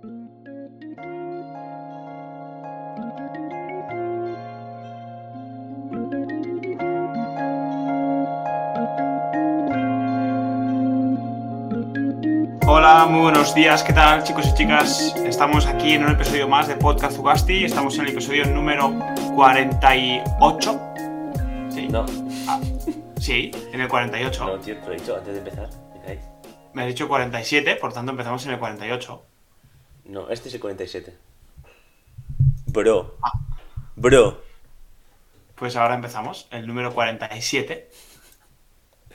[0.00, 0.14] Hola,
[13.10, 15.16] muy buenos días, ¿qué tal chicos y chicas?
[15.24, 18.94] Estamos aquí en un episodio más de Podcast Zugasti, estamos en el episodio número
[19.34, 20.80] 48.
[21.70, 21.88] ¿Sí?
[21.88, 22.06] No,
[23.18, 24.46] Sí, en el 48.
[24.46, 25.68] no, tío, te lo he dicho antes de empezar.
[25.92, 26.20] ¿me caes?
[26.72, 29.27] Me ha dicho 47, por tanto empezamos en el 48.
[30.08, 31.14] No, este es el 47.
[32.66, 33.16] Bro.
[33.96, 34.42] Bro.
[35.54, 37.90] Pues ahora empezamos, el número 47.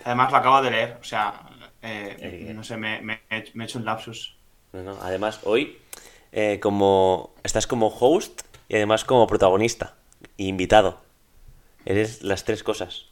[0.06, 1.42] Además lo acabo de leer, o sea,
[1.82, 2.18] eh,
[2.50, 2.54] Eh.
[2.54, 3.22] no sé, me, me-
[3.54, 4.36] me he hecho un lapsus.
[4.74, 5.78] No, no, Además, hoy,
[6.32, 7.34] eh, como.
[7.44, 9.96] Estás como host y además como protagonista.
[10.38, 11.00] e invitado.
[11.86, 13.06] Eres las tres cosas.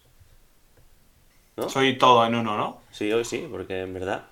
[1.57, 1.69] ¿No?
[1.69, 2.81] Soy todo en uno, ¿no?
[2.91, 4.25] Sí, hoy sí, porque en verdad.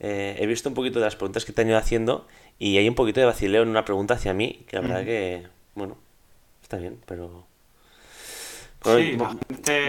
[0.00, 2.26] eh, he visto un poquito de las preguntas que te han ido haciendo
[2.58, 5.46] y hay un poquito de vacileo en una pregunta hacia mí, que la verdad que.
[5.74, 5.96] Bueno,
[6.62, 7.46] está bien, pero.
[8.84, 9.30] Sí, la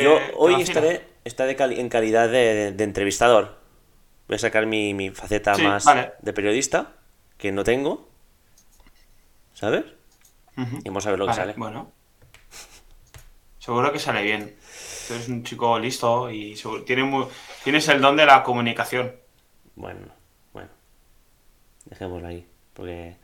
[0.02, 3.58] yo- te hoy estaré, estaré cali- en calidad de, de- de entrevistador.
[4.28, 6.14] Voy a sacar mi, mi faceta Sí, más vale.
[6.22, 6.94] de periodista,
[7.38, 8.08] que no tengo.
[9.54, 9.84] ¿Sabes?
[10.58, 11.54] Y vamos a ver lo que sale.
[11.58, 11.92] Bueno.
[13.60, 14.56] Seguro que sale bien.
[15.08, 17.26] Tú eres un chico listo y seguro- tiene muy-
[17.64, 19.14] tienes el don de la comunicación.
[19.76, 20.00] Bueno,
[20.54, 20.70] bueno.
[21.86, 22.48] Dejémoslo ahí.
[22.76, 23.16] Porque.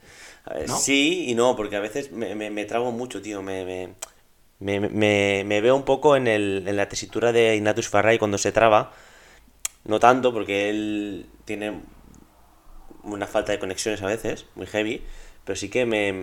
[0.45, 0.77] a ver, ¿No?
[0.77, 3.41] Sí y no, porque a veces me, me, me trago mucho, tío.
[3.43, 3.65] Me,
[4.59, 8.51] me, me, veo un poco en, el, en la tesitura de Ignatius Farray cuando se
[8.51, 8.93] traba.
[9.85, 11.81] No tanto, porque él tiene
[13.03, 15.03] una falta de conexiones a veces, muy heavy.
[15.43, 16.13] Pero sí que me,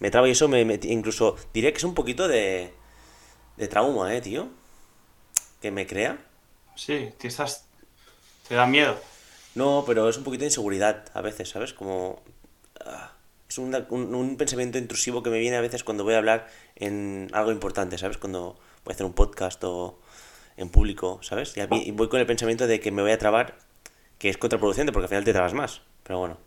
[0.00, 2.72] me traba y eso me, me- incluso diría que es un poquito de,
[3.56, 4.48] de trauma, eh, tío.
[5.60, 6.18] Que me crea.
[6.74, 7.66] Sí, te estás.
[8.48, 8.98] Te da miedo.
[9.54, 11.72] No, pero es un poquito de inseguridad a veces, ¿sabes?
[11.74, 12.22] Como...
[13.48, 17.28] es un, un pensamiento intrusivo que me viene a veces cuando voy a hablar en
[17.32, 18.18] algo importante, ¿sabes?
[18.18, 19.98] Cuando voy a hacer un podcast o
[20.56, 21.56] en público, ¿sabes?
[21.56, 23.56] Y, a mí- y voy con el pensamiento de que me voy a trabar,
[24.18, 25.82] que es contraproducente porque al final te trabas más.
[26.02, 26.38] Pero bueno.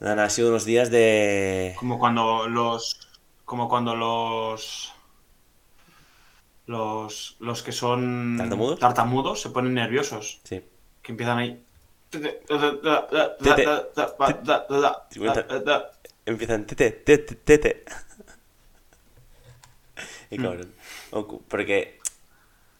[0.00, 1.74] Nada, nada, ha sido unos días de...
[1.78, 3.08] Como cuando los.
[3.44, 4.92] Como cuando los.
[6.66, 8.78] Los, los que son ¿Tartamudos?
[8.78, 10.40] tartamudos se ponen nerviosos.
[10.44, 10.62] Sí.
[11.02, 11.64] Que empiezan ahí.
[16.26, 17.84] Empiezan tete, tete, tete.
[20.30, 20.72] Y cabrón.
[21.10, 21.98] O- Porque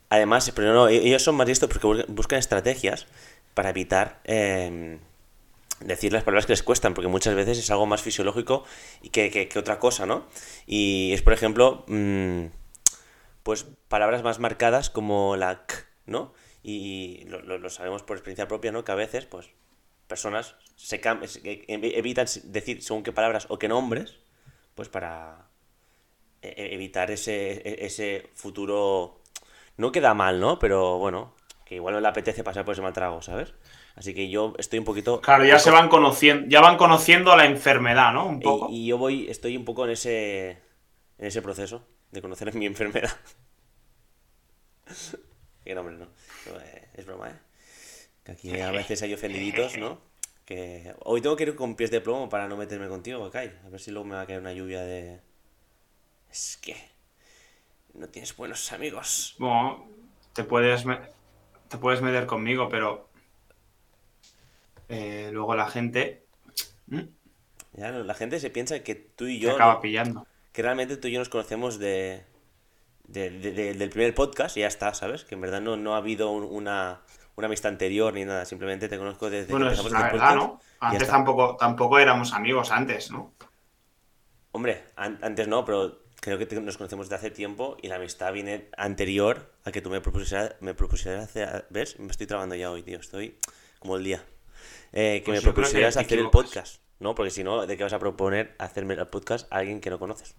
[0.09, 3.07] además, pero no, ellos son más listos porque bus- buscan estrategias
[3.55, 4.99] para evitar eh,
[5.81, 8.65] decir las palabras que les cuestan, porque muchas veces es algo más fisiológico
[9.03, 10.27] y que, que- que otra cosa, ¿no?
[10.67, 12.47] Y es, por ejemplo, mm,
[13.43, 15.75] pues palabras más marcadas como la k,
[16.07, 16.33] ¿no?
[16.63, 18.85] Y lo, lo- lo sabemos por experiencia propia, ¿no?
[18.85, 19.51] Que a veces, pues,
[20.09, 24.17] personas se se- evitan decir según qué palabras o qué nombres,
[24.75, 25.49] pues para
[26.43, 29.21] e- e- evitar ese, e- ese futuro...
[29.77, 30.59] No queda mal, ¿no?
[30.59, 31.35] Pero bueno,
[31.65, 33.55] que igual no le apetece pasar por ese mal trago, ¿sabes?
[33.95, 35.21] Así que yo estoy un poquito...
[35.21, 38.27] Claro, ya se van conociendo, ya van conociendo la enfermedad, ¿no?
[38.27, 38.69] Un poco.
[38.71, 40.51] Y, y yo voy, estoy un poco en ese,
[41.19, 43.11] en ese proceso de conocer mi enfermedad.
[45.65, 46.07] que no, hombre, no.
[46.95, 47.35] Es broma, ¿eh?
[48.25, 50.01] Que aquí a veces hay ofendiditos, ¿no?
[50.45, 53.53] Que hoy tengo que ir con pies de plomo para no meterme contigo, Kai.
[53.65, 55.21] A ver si luego me va a caer una lluvia de...
[56.31, 56.77] Es que...
[57.95, 59.35] No tienes buenos amigos.
[59.39, 59.87] Bueno,
[60.33, 61.01] te puedes, me-
[61.69, 63.09] te puedes meter conmigo, pero
[64.89, 66.25] eh, luego la gente
[66.89, 67.01] mm,
[67.73, 69.53] Ya, la gente se piensa que tú y te yo...
[69.55, 70.27] acaba no- pillando.
[70.53, 72.25] que realmente tú y yo nos conocemos de,
[73.11, 75.25] de- de- de- del primer podcast y ya está, ¿sabes?
[75.25, 77.01] Que en verdad no, no ha habido un- una,
[77.37, 80.35] una amistad anterior ni nada, simplemente te conozco desde Bueno, que es empezamos la verdad,
[80.35, 80.61] podcast ¿no?
[80.81, 83.33] Antes tampoco, tampoco éramos amigos antes, ¿no?
[84.53, 87.97] Hombre, an- antes no, pero creo que te- nos conocemos de hace tiempo y la
[87.97, 91.99] amistad viene anterior a que tú me propusieras, me propusieras hacer, ¿ves?
[91.99, 93.39] Me estoy trabando ya hoy, tío, estoy
[93.79, 94.25] como el día.
[94.93, 97.15] Eh, que Pues me que propusieras hacer el podcast, ¿no?
[97.15, 99.99] Porque si no, ¿de qué vas a proponer hacerme el podcast a alguien que no
[99.99, 100.35] conoces?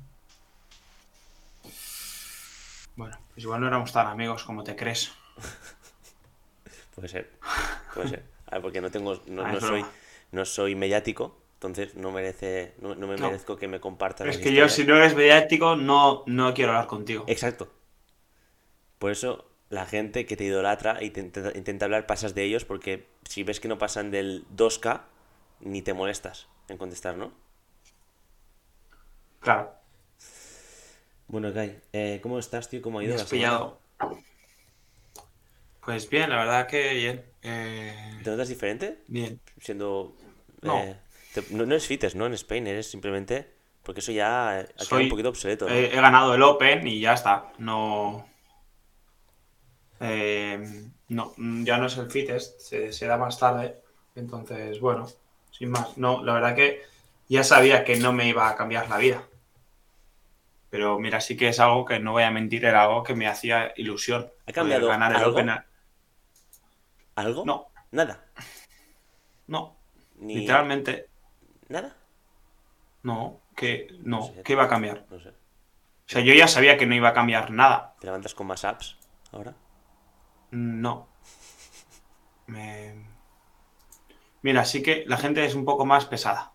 [2.95, 5.11] Bueno, pues igual no éramos tan amigos como te crees.
[6.95, 7.29] Puede ser,
[7.93, 8.23] puede ser.
[8.47, 9.85] A ver, porque no tengo, no, Ah, no soy,
[10.31, 13.29] no soy mediático, entonces no merece, no, no me No.
[13.29, 16.71] merezco que me compartan Pero es que yo, si no eres mediático, no, no quiero
[16.71, 17.25] hablar contigo.
[17.27, 17.71] Exacto.
[18.99, 23.07] Por eso la gente que te idolatra e intenta, intenta hablar pasas de ellos porque
[23.27, 25.01] si ves que no pasan del 2K,
[25.59, 27.31] ni te molestas en contestar, ¿no?
[29.39, 29.80] Claro,
[31.31, 32.79] Bueno, Kai, eh, ¿cómo estás, tío?
[32.81, 33.57] ¿Cómo ha me ido has la semana?
[33.57, 33.81] pillado.
[35.85, 37.25] Pues bien, la verdad que bien.
[37.41, 39.03] Eh, ¿Te notas diferente?
[39.07, 39.39] bien.
[39.57, 40.15] Siendo
[40.63, 40.77] No.
[40.79, 40.95] eh,
[41.33, 42.25] Te- no, no es Fites, ¿no?
[42.27, 43.55] En Spain, eres simplemente...
[43.83, 45.69] Porque eso ya ha quedado Soy- un poquito obsoleto.
[45.69, 45.75] ¿no?
[45.75, 47.53] He, he ganado el Open y ya está.
[47.59, 48.25] No.
[49.99, 50.59] Eh,
[51.09, 53.81] no, ya no es el fittest, se, se da más tarde.
[54.15, 55.07] Entonces, bueno,
[55.51, 55.97] sin más.
[55.97, 56.81] No, la verdad que
[57.29, 59.27] ya sabía que no me iba a cambiar la vida.
[60.71, 63.27] Pero mira, sí que es algo que no voy a mentir, era algo que me
[63.27, 64.31] hacía ilusión.
[64.47, 65.31] ¿Ha cambiado ganar el algo?
[65.31, 65.51] Open.
[67.15, 67.45] ¿Algo?
[67.45, 68.25] No, Nada.
[69.47, 69.75] no.
[70.15, 70.38] Ni...
[70.38, 71.09] Literalmente,
[71.68, 71.95] ¿Nada?
[73.03, 73.41] no.
[73.56, 74.41] Que no, No sé.
[74.44, 75.06] ¿qué iba a cambiar?
[75.09, 75.29] No sé.
[75.29, 75.33] O
[76.13, 77.95] sea, yo ya sabía que no iba a cambiar nada.
[78.00, 78.97] ¿Te levantas con más apps
[79.33, 79.53] ahora?
[80.51, 81.09] No.
[82.47, 82.95] Me...
[84.41, 86.53] Mira, sí que la gente es un poco más pesada.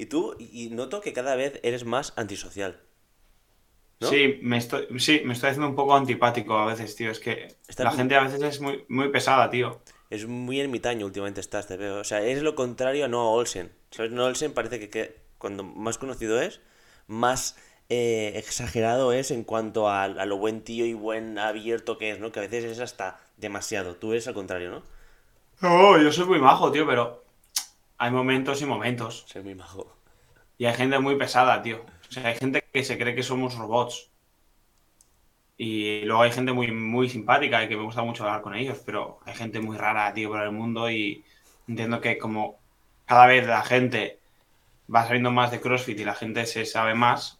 [0.00, 2.72] Y tú, y noto que cada vez eres más antisocial.
[4.00, 4.10] ¿No?
[4.10, 7.10] Sí, me estoy, sí, me estoy haciendo un poco antipático a veces, tío.
[7.10, 9.82] Es que Está la muy- gente a veces es muy, muy pesada, tío.
[10.10, 12.00] Es muy ermitaño últimamente estás, te veo.
[12.00, 13.72] O sea, eres lo contrario a Noah Olsen.
[13.90, 14.10] ¿Sabes?
[14.12, 16.60] Noah Olsen parece que, que cuando más conocido es,
[17.06, 17.56] más
[17.88, 22.20] eh, exagerado es en cuanto a, a lo buen tío y buen abierto que es,
[22.20, 22.32] ¿no?
[22.32, 23.96] Que a veces es hasta demasiado.
[23.96, 24.82] Tú eres al contrario, ¿no?
[25.60, 27.19] No, yo soy muy majo, tío, pero
[28.00, 29.26] hay momentos y momentos.
[29.28, 29.94] Ser muy majo.
[30.56, 31.84] Y hay gente muy pesada, tío.
[32.08, 34.10] O sea, hay gente que se cree que somos robots.
[35.58, 38.80] Y luego hay gente muy, muy simpática y que me gusta mucho hablar con ellos,
[38.86, 41.22] pero hay gente muy rara, tío, por el mundo y
[41.68, 42.58] entiendo que como
[43.04, 44.18] cada vez la gente
[44.92, 47.38] va sabiendo más de CrossFit y la gente se sabe más,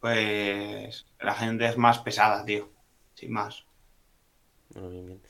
[0.00, 2.68] pues la gente es más pesada, tío.
[3.14, 3.64] Sin más.
[4.70, 5.22] Bueno, bien, bien.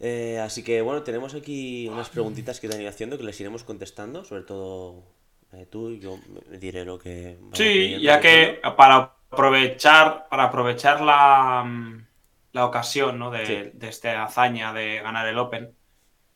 [0.00, 3.40] Eh, así que bueno, tenemos aquí unas preguntitas que te han ido haciendo que les
[3.40, 5.02] iremos contestando, sobre todo
[5.52, 6.18] eh, tú y yo
[6.60, 7.38] diré lo que...
[7.52, 12.06] Sí, ya que para aprovechar, para aprovechar la, mm,
[12.52, 13.30] la ocasión ¿no?
[13.30, 13.70] de, Sí.
[13.74, 15.74] de esta hazaña de ganar el Open,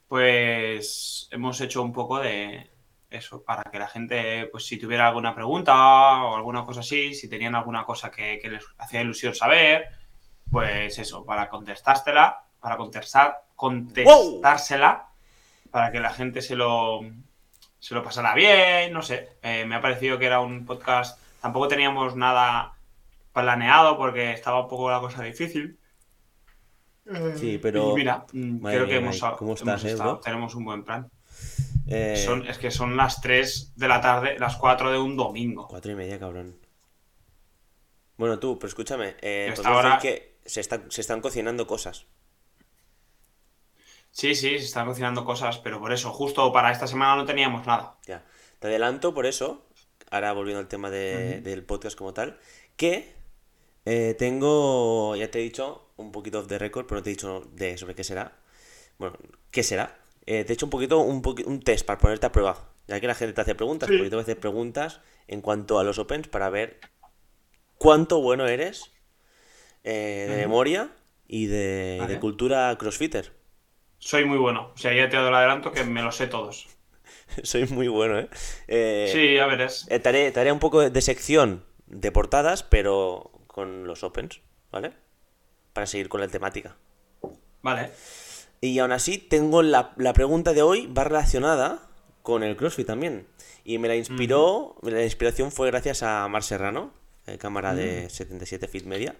[0.08, 2.70] pues hemos hecho un poco de
[3.10, 5.74] eso, para que la gente, pues si tuviera alguna pregunta
[6.24, 9.86] o alguna cosa así, si tenían alguna cosa que, que les hacía ilusión saber,
[10.50, 15.08] pues eso, para contestársela, para contestar, contestársela,
[15.70, 17.00] para que la gente se lo,
[17.78, 19.36] se lo pasara bien, no sé.
[19.42, 21.18] Eh, me ha parecido que era un podcast.
[21.40, 22.74] Tampoco teníamos nada
[23.32, 25.78] planeado porque estaba un poco la cosa difícil.
[27.36, 30.54] Sí, pero- Y mira, mm, Madre creo que hemos, ¿cómo hemos estás, eh, estado- tenemos
[30.54, 31.10] un buen plan.
[31.86, 35.66] Eh, Son, es que son las 3 de la tarde, las 4 de un domingo.
[35.68, 36.56] Cuatro y media, cabrón.
[38.16, 39.16] Bueno, tú, pero escúchame.
[39.20, 42.06] Eh, podemos ahora- decir que se, están se están cocinando cosas.
[44.12, 47.66] Sí, sí, se están cocinando cosas, pero por eso, justo para esta semana no teníamos
[47.66, 47.96] nada.
[48.06, 48.24] Ya.
[48.58, 49.66] Te adelanto por eso,
[50.10, 52.38] ahora volviendo al tema de- del podcast como tal,
[52.76, 53.12] que
[53.84, 57.14] eh, tengo, ya te he dicho, un poquito off the record, pero no te he
[57.14, 58.38] dicho de sobre qué será.
[58.98, 59.16] Bueno,
[59.50, 59.98] ¿qué será?
[60.26, 62.68] Eh, te he hecho un poquito, un, poqui- un test para ponerte a prueba.
[62.86, 63.96] Ya que la gente te hace preguntas, Sí.
[63.96, 66.78] porque te voy a hacer preguntas en cuanto a los Opens para ver
[67.78, 68.92] cuánto bueno eres
[69.84, 70.90] eh, de memoria
[71.26, 72.14] y de, Vale.
[72.14, 73.32] de cultura crossfitter.
[74.04, 74.72] Soy muy bueno.
[74.74, 76.66] O sea, ya te doy el adelanto que me lo sé todos.
[77.44, 78.28] Soy muy bueno, ¿eh?
[78.66, 79.86] Eh, Sí, ya verás.
[79.90, 80.08] Eh, te
[80.40, 84.40] haré un poco de, sección de portadas, pero con los opens,
[84.72, 84.92] ¿vale?
[85.72, 86.76] Para seguir con la temática.
[87.62, 87.90] Vale.
[88.60, 91.88] Y aún así, tengo la, la pregunta de hoy, va relacionada
[92.22, 93.28] con el CrossFit también.
[93.64, 96.92] Y me la inspiró, la inspiración fue gracias a Mar Serrano,
[97.26, 99.14] eh, cámara de 77 Fit Media.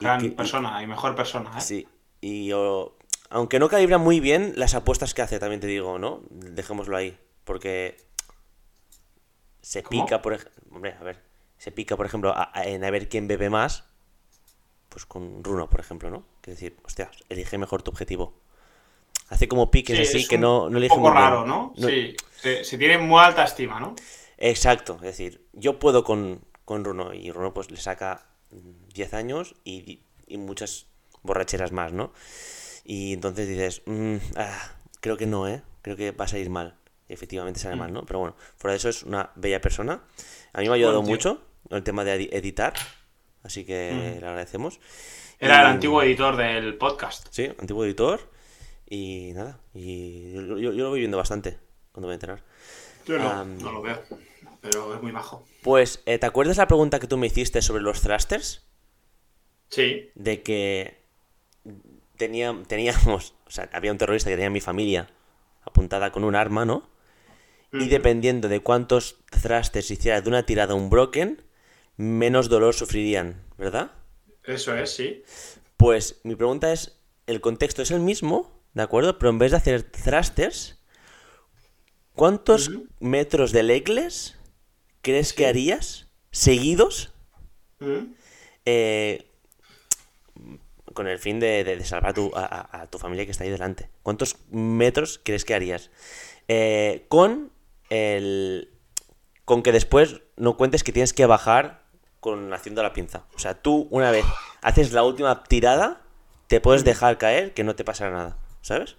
[0.00, 1.60] Y Gran que- persona y mejor persona, ¿eh?
[1.60, 1.86] Sí,
[2.20, 2.93] y yo-
[3.30, 6.22] aunque no calibra muy bien las apuestas que hace, también te digo, ¿no?
[6.30, 7.96] Dejémoslo ahí, porque
[9.62, 10.04] se ¿Cómo?
[10.04, 11.22] pica, por ejemplo, hombre, a ver,
[11.58, 13.84] se pica, por ejemplo, a- a- en a ver quién bebe más,
[14.88, 16.24] pues con Runo, por ejemplo, ¿no?
[16.40, 18.34] Que decir, hostia, elige mejor tu objetivo.
[19.28, 21.14] Hace como piques Sí, así es que un no, no elige poco muy bien.
[21.20, 21.72] raro, ¿no?
[21.76, 22.14] Sí.
[22.36, 23.94] Se, se tiene muy alta estima, ¿no?
[24.38, 29.14] Exacto, es decir, yo puedo con, con Runo y Runo pues le saca mm, 10
[29.14, 30.86] años y, y muchas
[31.22, 32.12] borracheras más, ¿no?
[32.84, 35.62] Y entonces dices, "Mm, ah, creo que no, ¿eh?
[35.82, 36.76] Creo que va a salir mal.
[37.08, 38.04] Y efectivamente sale mal, ¿no?
[38.06, 40.02] Pero bueno, fuera de eso es una bella persona.
[40.52, 42.74] A mí me ha ayudado Bueno, mucho el tema de edi- editar,
[43.42, 44.20] así que Mm.
[44.20, 44.80] le agradecemos.
[45.38, 47.26] Era el antiguo editor del podcast.
[47.30, 48.30] Sí, antiguo editor.
[48.88, 51.58] Y nada, y yo, yo- yo lo voy viendo bastante
[51.92, 52.44] cuando me voy a enterar.
[53.06, 54.00] Yo no, no lo veo,
[54.60, 55.46] pero es muy majo.
[55.62, 58.64] Pues, eh, ¿te acuerdas la pregunta que tú me hiciste sobre los thrusters?
[59.68, 61.03] Sí, de que
[62.16, 65.10] tenía, teníamos, o sea, había un terrorista que tenía mi familia
[65.62, 66.88] apuntada con un arma, ¿no?
[67.72, 71.42] Y dependiendo de cuántos thrusters hiciera de una tirada un broken,
[71.96, 73.90] menos dolor sufrirían, ¿verdad?
[74.44, 75.24] eso es, sí.
[75.76, 79.18] Pues mi pregunta es, ¿el contexto es el mismo ¿de acuerdo?
[79.18, 80.78] Pero en vez de hacer thrusters,
[82.14, 84.36] ¿cuántos metros de legless
[85.00, 87.12] crees que harías seguidos
[88.64, 89.30] eh,
[90.94, 93.32] con el fin de, de- de salvar a tu, a- a- a tu familia que
[93.32, 93.90] está ahí delante?
[94.02, 95.90] ¿Cuántos metros crees que harías?
[96.48, 97.50] Eh, con
[97.90, 98.70] el...
[99.44, 101.82] Con que después no cuentes que tienes que bajar
[102.20, 103.26] con haciendo la pinza.
[103.34, 104.24] O sea, tú una vez
[104.62, 106.00] haces la última tirada,
[106.46, 108.38] te puedes dejar caer que no te pasará nada.
[108.62, 108.96] ¿Sabes?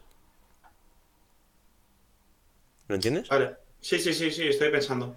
[2.87, 3.27] ¿Lo entiendes?
[3.29, 3.55] Vale.
[3.81, 5.15] Sí, sí, sí, sí, estoy pensando.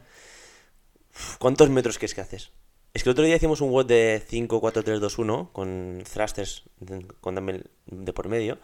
[1.38, 2.50] ¿Cuántos metros crees que haces?
[2.94, 6.02] Es que el otro día hicimos un WOD de 5, 4, 3, 2, 1 con
[6.10, 8.58] thrusters de- con dumbbell de por medio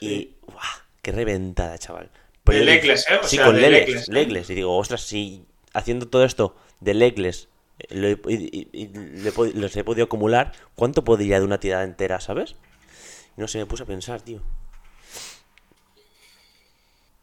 [0.00, 0.38] y Sí.
[0.42, 0.58] ¡guau!
[1.02, 2.10] ¡Qué reventada, chaval!
[2.44, 3.18] De yo dije- legless, ¿eh?
[3.22, 4.52] O sí, sea, con de legless, legless, ¿eh?
[4.52, 7.48] Y digo, ostras, si haciendo todo esto de legless
[7.80, 11.58] eh, lo he- y- y- y le los he podido acumular, ¿cuánto podría de una
[11.58, 12.54] tirada entera, sabes?
[13.36, 14.40] Y no sé, me puse a pensar, tío.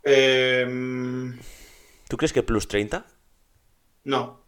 [0.03, 1.39] Em,
[2.10, 3.05] ¿Tú crees que plus 30?
[4.03, 4.41] no,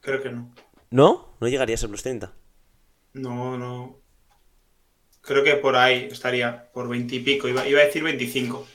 [0.00, 0.50] creo que no.
[0.90, 1.36] ¿No?
[1.40, 2.32] No llegarías a plus 30.
[3.12, 4.02] No, no.
[5.20, 7.48] Creo que por ahí estaría, por 20 y pico.
[7.48, 8.66] Iba, iba a decir 25.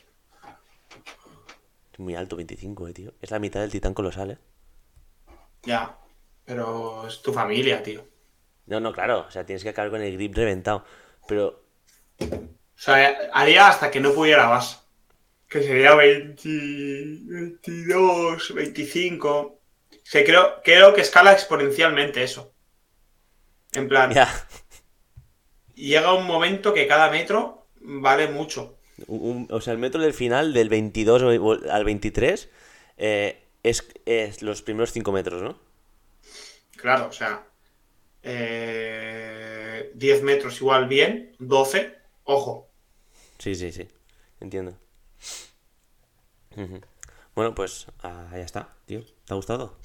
[1.94, 3.14] Es muy alto, 25, eh, tío.
[3.22, 4.38] Es la mitad del titán colosal, eh.
[5.64, 5.98] Ya,
[6.46, 8.06] pero es tu familia, tío.
[8.66, 10.86] No, no, claro, o sea, tienes que acabar con el grip reventado.
[11.28, 11.64] Pero,
[12.20, 14.86] O sea, haría hasta que no pudiera más.
[15.48, 16.50] Que sería 20,
[17.26, 19.63] 22, 25.
[20.04, 22.54] Sea, creo, creo que escala exponencialmente eso.
[23.74, 24.28] En plan, ya,
[25.76, 28.78] llega un momento que cada metro vale mucho.
[29.08, 32.50] un- o sea, el metro del final, del 22 o- al 23,
[32.98, 35.58] eh, es, es los primeros 5 metros, ¿no?
[36.78, 37.44] Claro, o sea,
[38.22, 42.70] eh, 10 metros igual bien, 12, ojo.
[43.40, 43.88] Sí, sí, sí,
[44.40, 44.78] entiendo.
[46.56, 46.80] Ujú.
[47.36, 49.02] Bueno, pues ah, ya está, tío.
[49.26, 49.78] ¿Te ha gustado?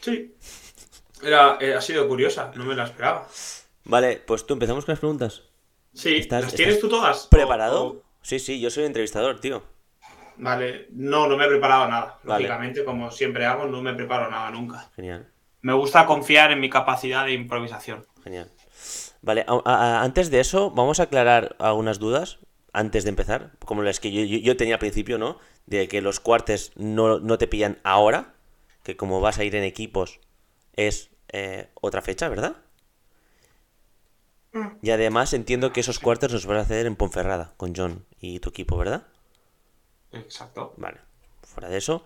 [0.00, 0.34] Sí.
[1.22, 3.26] Era, eh, ha sido curiosa, no me la esperaba.
[3.84, 5.42] Vale, pues tú empezamos con las preguntas.
[5.94, 7.26] Sí, ¿Estás- ¿las tienes estás tú todas?
[7.28, 7.82] ¿Preparado?
[7.84, 9.62] O- o- Sí, sí, yo soy entrevistador, tío.
[10.36, 12.18] Vale, no, no me he preparado nada.
[12.24, 12.44] Vale.
[12.44, 14.90] Lógicamente, como siempre hago, no me preparo nada nunca.
[14.96, 15.30] Genial.
[15.60, 18.06] Me gusta confiar en mi capacidad de improvisación.
[18.24, 18.50] Genial.
[19.22, 22.38] Vale, a- a- antes de eso, vamos a aclarar algunas dudas
[22.72, 25.38] antes de empezar, como las que yo, yo- yo tenía al principio, ¿no?
[25.66, 28.34] De que los cuartes no, no te pillan ahora,
[28.82, 30.20] que como vas a ir en equipos
[30.74, 32.56] es eh, otra fecha, ¿verdad?
[34.82, 38.38] Y además entiendo que esos cuartos los vas a hacer en Ponferrada, con John y
[38.38, 39.04] tu equipo, ¿verdad?
[40.12, 40.74] Exacto.
[40.76, 41.00] Vale,
[41.42, 42.04] fuera de eso.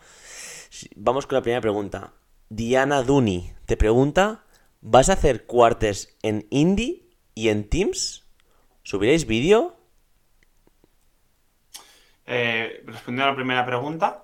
[0.96, 2.14] Vamos con la primera pregunta.
[2.48, 4.44] Diana Duni te pregunta,
[4.80, 8.24] ¿vas a hacer cuartes en Indie y en Teams?
[8.82, 9.77] ¿Subiréis vídeo?
[12.30, 14.23] Eh, respondiendo a la primera pregunta,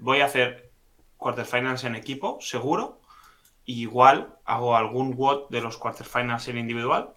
[0.00, 0.70] voy a hacer
[1.16, 3.00] quarterfinals en equipo, seguro.
[3.64, 7.14] Y igual hago algún WOD de los quarterfinals en individual.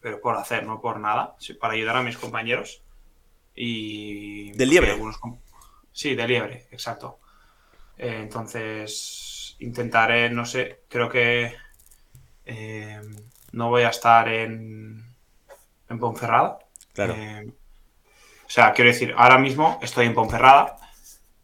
[0.00, 1.34] Pero por hacer, no por nada.
[1.38, 2.82] sí, Para ayudar a mis compañeros.
[3.54, 4.52] Y.
[4.52, 4.92] ¿De liebre?
[4.92, 5.18] algunos
[5.92, 7.18] Sí, de liebre, exacto.
[7.98, 11.54] Eh, entonces, intentaré, no sé, creo que.
[12.44, 13.00] eh,
[13.52, 15.04] no voy a estar en.
[15.88, 16.58] En Ponferrada.
[16.94, 17.14] Claro.
[17.14, 17.52] Eh,
[18.52, 20.76] sea, quiero decir, ahora mismo estoy en Ponferrada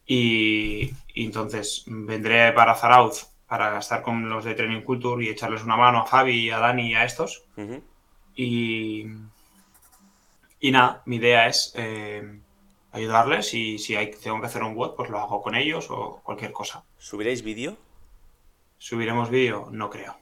[0.07, 5.65] y, y entonces vendré para Zarauz para estar con los de Training Culture y echarles
[5.65, 7.45] una mano a Javi, a Dani y a estos.
[8.37, 9.07] Y,
[10.61, 12.41] y nada, mi idea es eh,
[12.93, 16.21] ayudarles y si hay, tengo que hacer un WOD, pues lo hago con ellos o
[16.23, 16.85] cualquier cosa.
[16.99, 17.79] ¿Subiréis vídeo?
[18.77, 19.69] ¿Subiremos vídeo?
[19.73, 20.19] No creo.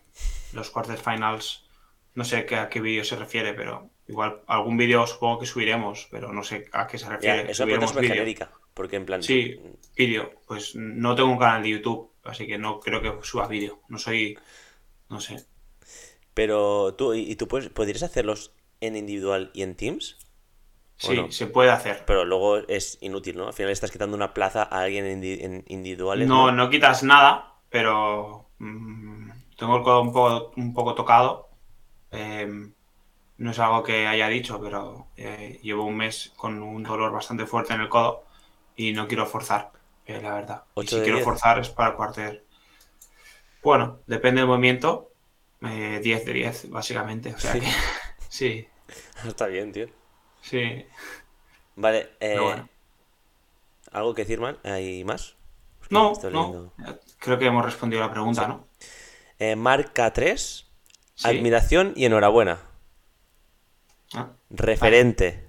[0.53, 1.69] Los quarterfinals,
[2.15, 6.33] no sé a qué vídeo se refiere, pero igual algún vídeo supongo que subiremos, pero
[6.33, 7.51] no sé a qué se Ya, refiere.
[7.51, 8.15] es Subiremos súper vídeo.
[8.15, 9.23] genérica, porque en plan...
[9.23, 9.57] Sí,
[9.97, 10.31] vídeo.
[10.47, 13.81] Pues no tengo un canal de YouTube, así que no creo que suba vídeo.
[13.89, 14.39] No soy,
[15.09, 15.45] no sé.
[16.35, 20.19] Pero tú, ¿y tú puedes- podrías hacerlos en individual y en Teams?
[21.05, 21.31] ¿O Sí, no?
[21.31, 22.05] se puede hacer.
[22.07, 23.47] Pero luego es inútil, ¿no?
[23.49, 26.27] Al final estás quitando una plaza a alguien en, en individuales.
[26.29, 31.49] No, no quitas nada, pero mm, tengo el codo un poco, un poco tocado.
[32.13, 32.49] Eh,
[33.39, 37.47] no es algo que haya dicho, pero eh, llevo un mes con un dolor bastante
[37.47, 38.25] fuerte en el codo
[38.77, 39.73] y no quiero forzar,
[40.07, 40.65] eh, la verdad.
[40.77, 42.43] Y si quiero forzar es para el cuartel.
[43.63, 45.11] Bueno, depende del movimiento.
[45.63, 47.35] eh, 10 de 10, básicamente.
[47.35, 47.61] O sea Sí.
[47.61, 47.67] que
[48.29, 48.69] sí,
[49.27, 49.87] Está bien, tío.
[50.43, 50.87] sí.
[51.75, 52.69] Vale, eh, bueno.
[53.93, 54.59] ¿algo que decir, man?
[54.65, 55.37] ¿Hay más?
[55.91, 56.73] No, no.
[57.19, 58.67] Creo que hemos respondido a la pregunta, ¿no?
[59.39, 60.67] Eh, marca 3,
[61.15, 61.29] Sí.
[61.29, 62.61] admiración y enhorabuena.
[64.15, 65.47] Ah, Referente.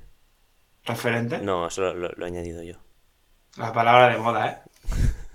[0.86, 1.38] referente.
[1.40, 2.76] No, eso lo, lo- lo he añadido yo.
[3.58, 4.62] La palabra de moda, ¿eh?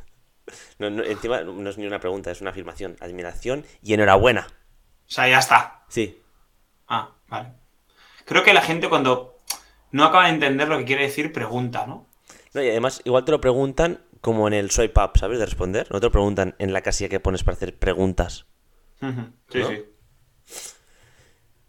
[0.79, 2.97] No, no, encima no es ni una pregunta, es una afirmación.
[3.01, 4.47] Admiración y enhorabuena.
[4.49, 5.85] O sea, ya está.
[5.89, 6.21] Sí.
[6.89, 7.53] Ah, vale.
[8.25, 9.39] Creo que la gente cuando
[9.93, 12.09] no acaba de entender lo que quiere decir, pregunta, ¿no?
[12.55, 15.39] No, y además, igual te lo preguntan como en el swipe up, ¿sabes?
[15.39, 15.87] De responder.
[15.93, 18.47] No te lo preguntan en la casilla que pones para hacer preguntas.
[19.01, 19.69] Sí, ¿No?
[19.69, 19.85] sí.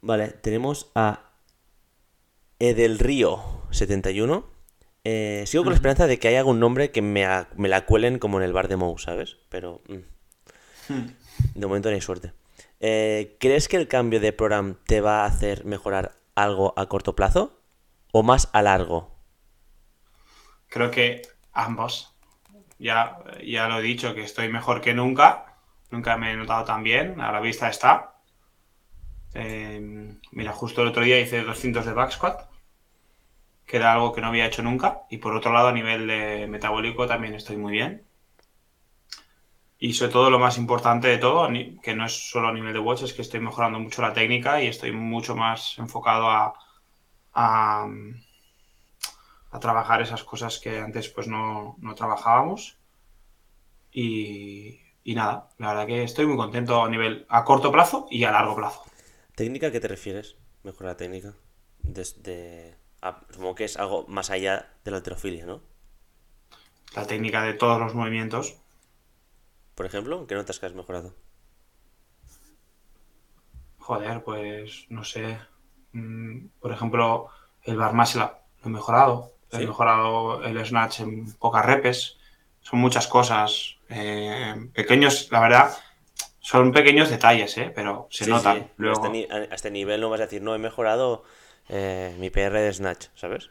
[0.01, 1.32] Vale, tenemos a
[2.59, 4.45] Edelrío71.
[5.05, 7.85] Eh, sigo con la esperanza de que haya algún nombre que me, a- me la
[7.85, 9.37] cuelen como en el bar de Mou, ¿sabes?
[9.49, 9.97] Pero mm,
[10.89, 11.07] Hmm.
[11.55, 12.33] de momento no hay suerte.
[12.79, 17.15] Eh, ¿Crees que el cambio de programa te va a hacer mejorar algo a corto
[17.15, 17.59] plazo
[18.11, 19.11] o más a largo?
[20.69, 21.21] Creo que
[21.53, 22.13] ambos.
[22.79, 25.57] Ya, ya lo he dicho, que estoy mejor que nunca.
[25.91, 27.21] Nunca me he notado tan bien.
[27.21, 28.12] A la vista está.
[29.33, 29.79] Eh,
[30.31, 32.47] mira, justo el otro día hice 200 de back squat,
[33.65, 35.01] que era algo que no había hecho nunca.
[35.09, 38.05] Y por otro lado, a nivel de metabólico también estoy muy bien.
[39.77, 41.47] Y sobre todo, lo más importante de todo,
[41.83, 44.61] que no es solo a nivel de watch, es que estoy mejorando mucho la técnica
[44.61, 46.53] y estoy mucho más enfocado a,
[47.33, 47.87] a,
[49.51, 52.77] a trabajar esas cosas que antes pues no, no trabajábamos.
[53.93, 58.23] Y, y nada, la verdad que estoy muy contento a nivel a corto plazo y
[58.25, 58.83] a largo plazo.
[59.35, 60.35] ¿Técnica a qué te refieres?
[60.63, 61.33] Mejorar la técnica.
[61.81, 62.75] Desde.
[63.01, 65.61] a- supongo que es algo más allá de la alterofilia, ¿no?
[66.95, 68.55] La técnica de todos los movimientos.
[69.75, 71.15] Por ejemplo, ¿en qué notas que has mejorado?
[73.79, 75.37] Joder, pues no sé.
[75.91, 77.29] mm, Por ejemplo,
[77.63, 78.29] el bar up,
[78.63, 79.31] lo he mejorado.
[79.51, 79.63] Sí.
[79.63, 82.17] He mejorado el snatch en pocas repes.
[82.61, 83.77] Son muchas cosas.
[83.89, 85.77] eh, pequeños, la verdad,
[86.49, 87.71] son pequeños detalles, ¿eh?
[87.75, 88.57] pero se Sí, notan.
[88.59, 88.71] sí.
[88.77, 91.23] Luego, A, este a- este nivel no vas a decir, no, he mejorado
[91.69, 93.49] eh, mi PR de Snatch, ¿sabes?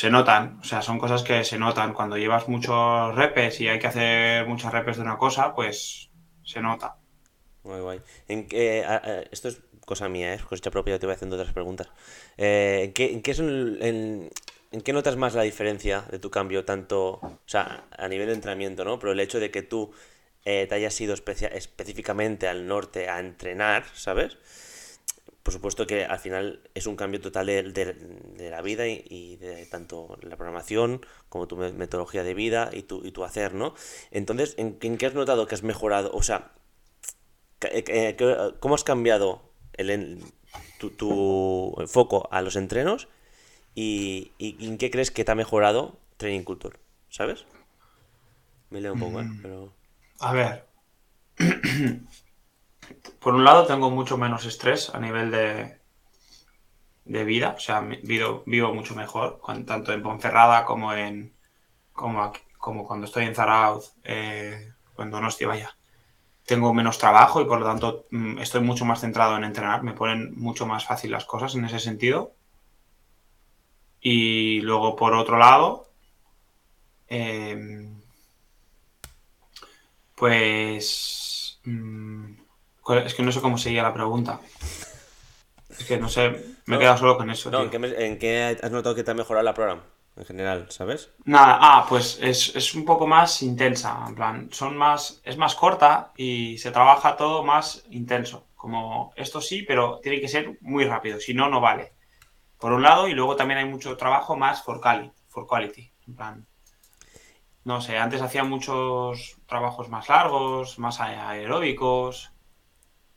[0.00, 1.92] se notan, o sea, son cosas que se notan.
[1.92, 6.10] Cuando llevas muchos repes y hay que hacer muchas repes de una cosa, pues
[6.42, 6.96] se nota.
[7.64, 8.00] Muy guay.
[8.28, 10.40] ¿En qué, a- a- esto es cosa mía, ¿eh?
[10.48, 11.88] Cosecha propia, te voy haciendo otras preguntas.
[12.36, 14.30] Eh, ¿en, qué, en, qué son en-
[14.70, 18.34] en qué notas más la diferencia de tu cambio, tanto, o sea, a nivel de
[18.34, 18.98] entrenamiento, ¿no?
[18.98, 19.92] Pero el hecho de que tú
[20.44, 24.36] eh, te hayas ido específicamente al norte a entrenar, ¿sabes?
[25.42, 29.02] Por supuesto que al final es un cambio total de, de- de la vida y,
[29.08, 33.24] y de tanto la programación como tu me- metodología de vida y tu, y tu
[33.24, 33.74] hacer, ¿no?
[34.10, 36.10] Entonces, ¿en, en qué has notado que has mejorado?
[36.12, 36.52] O sea,
[37.62, 39.42] eh, eh, ¿qué- ¿cómo has cambiado
[39.74, 40.22] el,
[40.78, 43.08] tu, tu foco a los entrenos?
[43.74, 46.78] Y, y en qué crees que te ha mejorado Training Culture?
[47.08, 47.46] ¿Sabes?
[48.70, 49.26] Me leo un poco, ¿eh?
[49.42, 49.72] Pero...
[50.20, 50.66] A ver.
[53.20, 55.78] Por un lado, tengo mucho menos estrés a nivel de,
[57.04, 57.54] de vida.
[57.56, 61.34] O sea, vivo, vivo mucho mejor, tanto en Ponferrada como en
[61.92, 65.76] como, aquí- como cuando estoy en Zarauz, eh, cuando no estoy vaya.
[66.46, 69.82] Tengo menos trabajo y por lo tanto mm, estoy mucho más centrado en entrenar.
[69.84, 72.34] Me ponen mucho más fácil las cosas en ese sentido.
[74.00, 75.86] Y luego, por otro lado,
[77.08, 77.97] em,
[80.18, 81.60] pues.
[81.64, 82.32] mm,
[83.04, 84.40] es que no sé cómo seguía la pregunta.
[85.70, 87.50] Es que no sé, me he quedado solo con eso.
[87.50, 87.64] No, tío.
[87.64, 89.82] ¿en qué, me- en qué has notado que te ha mejorado la programa?
[90.16, 91.10] En general, ¿sabes?
[91.24, 94.04] Nada, ah, pues es, es un poco más intensa.
[94.08, 95.20] En plan, son más.
[95.24, 98.46] Es más corta y se trabaja todo más intenso.
[98.56, 101.92] Como esto sí, pero tiene que ser muy rápido, si no, no vale.
[102.58, 105.12] Por un lado, y luego también hay mucho trabajo más for quality.
[105.28, 105.92] For quality.
[106.08, 106.46] En plan.
[107.68, 112.32] No sé, antes hacía muchos trabajos más largos, más aeróbicos.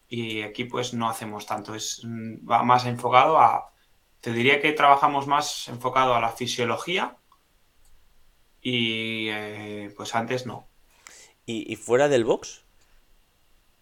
[0.09, 1.73] Y aquí pues no hacemos tanto.
[1.73, 3.71] Es mm, va más enfocado a.
[4.19, 7.15] Te diría que trabajamos más enfocado a la fisiología.
[8.61, 10.67] Y eh, pues antes no,
[11.45, 12.65] ¿Y, y fuera del box?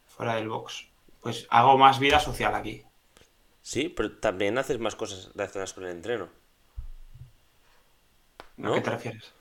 [0.06, 0.88] fuera del box.
[1.22, 2.86] Pues hago más vida social aquí.
[3.64, 6.30] Sí, pero también haces más cosas relacionadas con el entreno.
[8.60, 8.74] ¿A ¿No?
[8.76, 9.39] qué te refieres?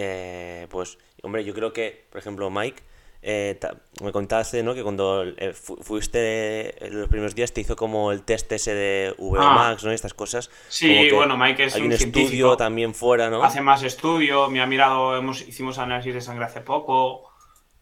[0.00, 2.82] Eh, pues, hombre, yo creo que, por ejemplo, Mike,
[3.20, 3.58] eh,
[4.04, 4.74] me contaste, ¿no?
[4.74, 9.14] Que cuando eh, fu- fuiste los primeros días te hizo como el test ese de
[9.18, 9.90] VMAX, ¿no?
[9.90, 10.50] Y estas cosas.
[10.68, 13.42] Sí, bueno, Mike es hay un un estudio también fuera, ¿no?
[13.42, 17.30] Hace más estudio, me ha mirado, hemos, hicimos análisis de sangre hace poco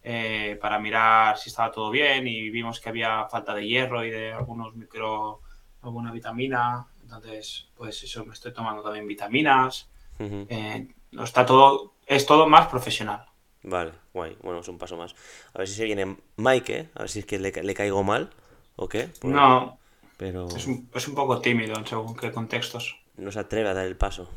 [0.03, 4.09] eh, para mirar si estaba todo bien y vimos que había falta de hierro y
[4.09, 5.41] de algunos micro,
[5.83, 6.87] alguna vitamina.
[7.03, 9.87] Entonces, pues eso, me estoy tomando también vitaminas.
[11.11, 13.25] No está todo, es todo más profesional.
[13.63, 14.37] Vale, guay.
[14.41, 15.13] Bueno, es un paso más.
[15.53, 16.89] A ver si se viene Mike, ¿eh?
[16.95, 18.31] A ver si es que le, le caigo mal
[18.77, 19.09] o qué.
[19.23, 19.77] No,
[20.17, 22.95] Pero es un, es un poco tímido en según qué contextos.
[23.17, 24.29] no se atreve a dar el paso.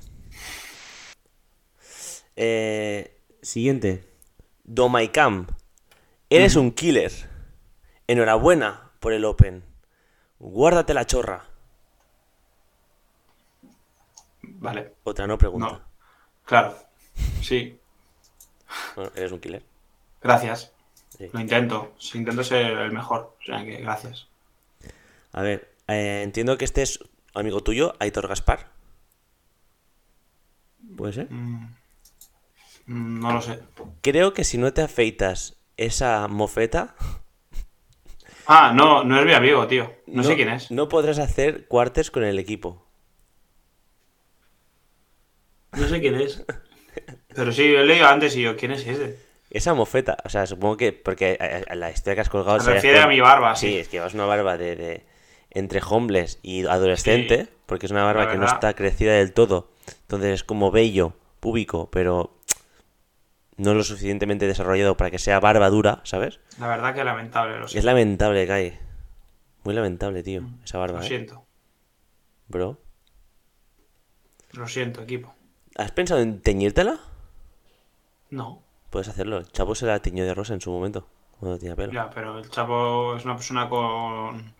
[2.36, 4.04] Eh, siguiente.
[4.64, 5.50] Domaicamp.
[6.28, 7.12] Eres un killer.
[8.06, 9.64] Enhorabuena por el Open.
[10.38, 11.44] Guárdate la chorra.
[14.42, 14.94] Vale.
[15.04, 15.66] Otra no pregunta.
[15.66, 15.80] No.
[16.44, 16.76] Claro.
[17.42, 17.78] Sí.
[18.96, 19.62] Bueno, eres un killer.
[20.22, 20.72] Gracias.
[21.16, 21.28] Sí.
[21.32, 21.92] Lo intento.
[22.14, 23.36] Intento ser el mejor.
[23.40, 24.28] O sea que gracias.
[25.32, 27.00] A ver, eh, entiendo que este es
[27.34, 28.70] amigo tuyo, Aitor Gaspar.
[30.96, 31.30] ¿Puede ser?
[31.30, 31.68] Mm,
[32.86, 33.60] No lo sé.
[34.02, 36.94] Creo que si no te afeitas esa mofeta,
[38.52, 39.94] Ah, no, no es mi amigo, tío.
[40.08, 40.72] No, sé quién es.
[40.72, 42.84] No podrás hacer cuartes con el equipo.
[45.72, 46.44] No sé quién es.
[47.34, 49.18] Pero sí, he leído antes y yo, ¿quién es ese?
[49.50, 51.36] Esa mofeta, o sea, supongo que porque
[51.68, 53.78] a- a la historia que has colgado Se refiere a mi barba, Sí, sí.
[53.78, 55.06] es que llevas una barba de, de-
[55.50, 59.70] entre homeless y adolescente, Sí, porque es una barba que no está crecida del todo.
[60.02, 62.36] Entonces es como vello, púbico, pero
[63.56, 66.38] no lo suficientemente desarrollado para que sea barba dura, ¿sabes?
[66.60, 67.86] La verdad que lamentable, lo Es siento.
[67.86, 68.78] lamentable, Kai.
[69.64, 71.08] Muy lamentable, tío, esa barba, Lo ¿eh?
[71.08, 71.44] siento.
[72.48, 72.78] Bro.
[74.52, 75.34] Lo siento, equipo.
[75.80, 77.00] ¿Has pensado en teñírtela?
[78.28, 78.62] No.
[78.90, 79.38] Puedes hacerlo.
[79.38, 81.90] El Chapo se la tiñó de rosa en su momento, cuando tenía pelo.
[81.90, 84.52] Ya, pero el Chapo es una persona con.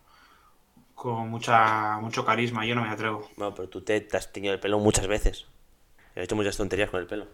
[0.95, 2.65] con mucha mucho carisma.
[2.65, 3.29] Yo no me atrevo.
[3.37, 5.45] Bueno, pero tú te, te has teñido el pelo muchas veces.
[6.15, 7.27] He hecho muchas tonterías con el pelo.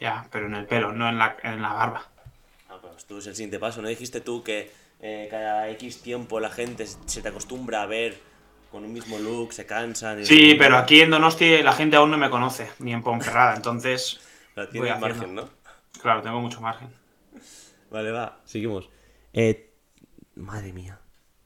[0.00, 2.08] Ya, pero en el pelo, no en la, en la barba.
[2.70, 3.82] Ah, pues tú es el siguiente paso.
[3.82, 8.18] ¿No dijiste tú que eh, cada X tiempo la gente se te acostumbra a ver
[8.74, 10.20] con un mismo look, se cansan?
[10.20, 13.54] y- Sí, pero aquí en Donosti la gente aún no me conoce, ni en Ponferrada.
[13.54, 14.18] Entonces,
[14.56, 15.48] voy tienes margen, ¿no?
[16.02, 16.88] claro, tengo mucho margen.
[17.88, 18.90] Vale, va, seguimos.
[19.32, 19.72] Eh,
[20.34, 20.98] madre mía.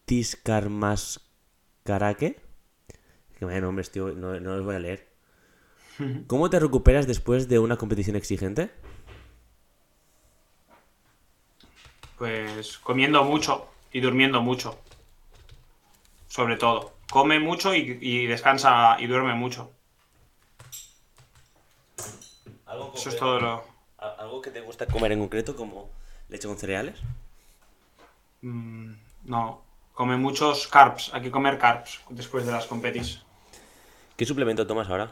[0.06, 2.40] Tiscarmascaraque.
[3.38, 5.06] Que vaya nombres, tío, no, no los voy a leer.
[6.28, 8.70] ¿Cómo te recuperas después de una competición exigente?
[12.16, 14.78] Pues comiendo mucho y durmiendo mucho.
[16.28, 16.96] Sobre todo.
[17.10, 19.72] Come mucho y, y descansa y duerme mucho.
[22.66, 23.64] ¿Algo Eso es todo lo.
[23.98, 25.90] ¿Algo que te gusta comer en concreto, como
[26.28, 27.00] leche con cereales?
[28.42, 28.92] Mm,
[29.24, 29.62] no.
[29.92, 31.10] Come muchos carbs.
[31.12, 33.20] Hay que comer carbs después de las competis.
[34.16, 35.10] ¿Qué suplemento tomas ahora?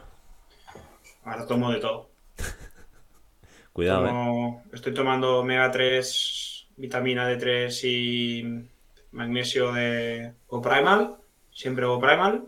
[1.25, 2.09] Ahora tomo de todo.
[3.73, 4.63] Cuidado, eh.
[4.71, 8.69] Estoy tomando omega 3, vitamina D3 y
[9.11, 11.17] magnesio de GoPrimal.
[11.57, 12.45] Siempre GoPrimal.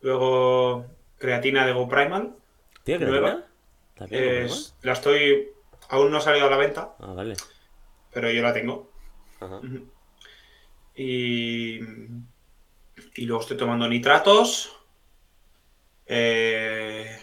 [0.00, 0.84] Luego
[1.16, 2.34] creatina de GoPrimal.
[2.82, 3.28] ¿Tiene nueva.
[3.28, 3.48] creatina?
[3.94, 5.48] ¿También Es- la estoy.
[5.90, 7.36] Aún no ha salido a la venta, Ah, vale.
[8.12, 8.90] pero yo la tengo.
[9.40, 9.60] Ajá.
[10.96, 11.78] Y.
[13.14, 14.74] Y luego estoy tomando nitratos.
[16.06, 17.16] eh,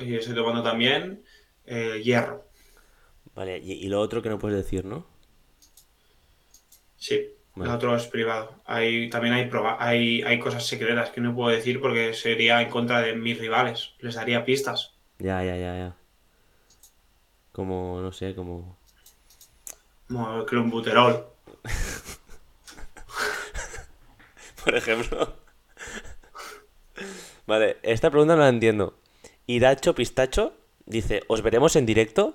[0.00, 1.24] y estoy tomando también
[1.64, 2.44] eh, hierro.
[3.34, 5.06] Vale, y, y lo otro que no puedes decir, ¿no?
[6.96, 7.70] Sí, Vale.
[7.70, 8.54] el otro es privado.
[8.66, 12.70] Hay, también hay, proba- hay, hay cosas secretas que no puedo decir porque sería en
[12.70, 13.92] contra de mis rivales.
[14.00, 14.94] Les daría pistas.
[15.18, 15.96] Ya, ya, ya, ya.
[17.52, 18.78] Como, no sé, como...
[20.08, 21.26] Como clombuterol.
[24.64, 25.34] Por ejemplo.
[27.46, 28.94] Vale, esta pregunta no la entiendo.
[29.46, 30.52] Iracho Pistacho
[30.86, 32.34] dice, ¿os veremos en directo?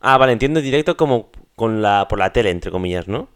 [0.00, 3.28] Ah, vale, entiendo en directo como con la, por la tele, entre comillas, ¿no?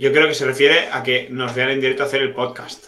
[0.00, 2.86] Yo creo que se refiere a que nos vean en directo hacer el podcast.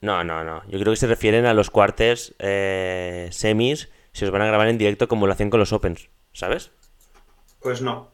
[0.00, 0.62] No, no, no.
[0.68, 4.68] Yo creo que se refieren a los cuartes eh, semis, si os van a grabar
[4.68, 6.70] en directo como lo hacen con los Opens, ¿sabes?
[7.60, 8.12] Pues no.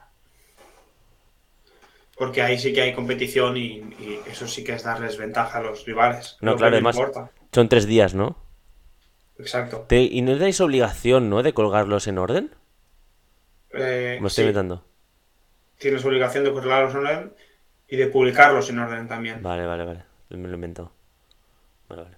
[2.17, 5.63] Porque ahí sí que hay competición y, y eso sí que es darles ventaja a
[5.63, 6.39] los rivales.
[6.41, 7.33] No, claro, además importa.
[7.53, 8.39] son tres días, ¿no?
[9.39, 9.85] Exacto.
[9.89, 11.43] Te- ¿Y no tenéis obligación, ¿no?
[11.43, 12.55] De colgarlos en orden?
[13.75, 14.87] Eh, Me estoy sí, inventando.
[15.83, 17.35] Tienes obligación de cortarlos en orden
[17.89, 19.43] y de publicarlos en orden también.
[19.43, 20.05] Vale, vale, vale.
[20.31, 20.93] Me lo he inventado.
[21.89, 22.17] Vale, vale.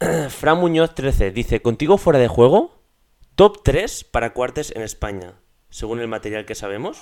[0.30, 2.80] Fran Muñoz 13 dice, ¿contigo fuera de juego?
[3.36, 5.34] Top 3 para cuartes en España,
[5.70, 6.98] según el material que sabemos.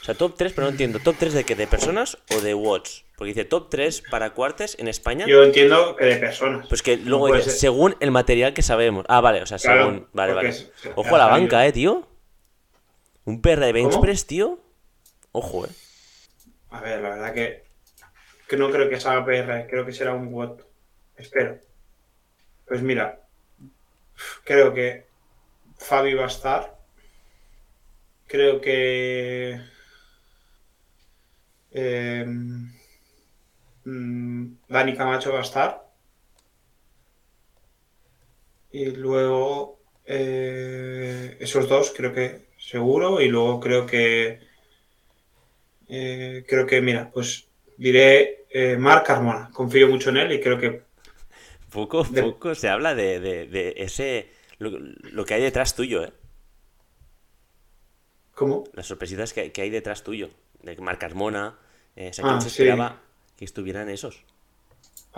[0.00, 0.98] O sea, top 3, pero no entiendo.
[0.98, 1.54] ¿Top 3 de qué?
[1.54, 3.04] ¿De personas o de watts?
[3.16, 5.24] Porque dice top 3 para cuartes en España.
[5.26, 6.66] Yo entiendo que de personas.
[6.68, 9.06] Pues que luego dice, según el material que sabemos.
[9.08, 10.08] Ah, vale, o sea, Claro, según.
[10.12, 10.48] Vale, vale.
[10.50, 12.06] es- Ojo a la banca, eh, tío.
[13.24, 14.02] Un PR de bench ¿Cómo?
[14.02, 14.60] press, tío.
[15.32, 15.70] Ojo, eh.
[16.70, 17.64] A ver, la verdad que,
[18.48, 20.62] que no creo que sea PR, creo que será un WOT.
[21.16, 21.58] Espero.
[22.66, 23.20] Pues mira,
[24.44, 25.06] creo que
[25.78, 26.78] Fabi va a estar.
[28.26, 29.60] Creo que.
[31.70, 32.24] eh,
[33.84, 35.84] mm, Dani Camacho va a estar.
[38.70, 43.20] Y luego eh, esos dos creo que seguro.
[43.20, 44.40] Y luego creo que
[45.88, 49.50] eh, creo que, mira, pues diré eh, Marc Carmona.
[49.52, 50.84] Confío mucho en él y creo que
[51.70, 54.30] Poco, De- poco se habla de, de- de ese.
[54.58, 56.12] Lo, lo que hay detrás tuyo, ¿eh?
[58.34, 58.64] ¿Cómo?
[58.72, 60.28] Las sorpresitas que, que hay detrás tuyo.
[60.62, 61.58] De Marc Carmona.
[61.96, 62.64] Eh, Ah, ¿quién se sí.
[62.64, 63.02] esperaba
[63.36, 64.24] que estuvieran esos?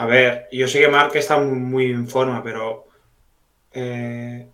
[0.02, 2.86] A ver, yo sé que Marc está muy, muy en forma, pero
[3.72, 4.50] eh,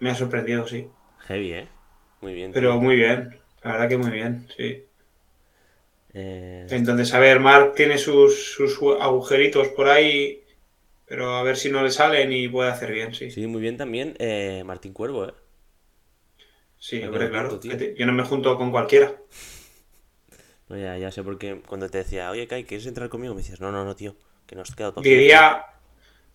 [0.00, 0.90] me ha sorprendido, sí.
[1.26, 1.68] Heavy, ¿eh?
[2.24, 2.52] Muy bien.
[2.54, 4.82] Pero muy bien, la verdad que muy bien, sí.
[6.14, 10.42] Eh, Entonces, a ver, Marc tiene sus, sus agujeritos por ahí,
[11.06, 13.30] pero a ver si no le salen y puede hacer bien, sí.
[13.30, 15.34] Sí, sí, muy bien también eh, Martín Cuervo, ¿eh?
[16.92, 17.60] Me hombre, claro.
[17.60, 19.12] yo no me junto con cualquiera.
[20.68, 23.34] No, ya, ya sé por qué cuando te decía, oye, Kai, ¿quieres entrar conmigo?
[23.34, 25.04] Me decías, no, no, no, tío, que nos has quedado todo.
[25.04, 25.66] Diría,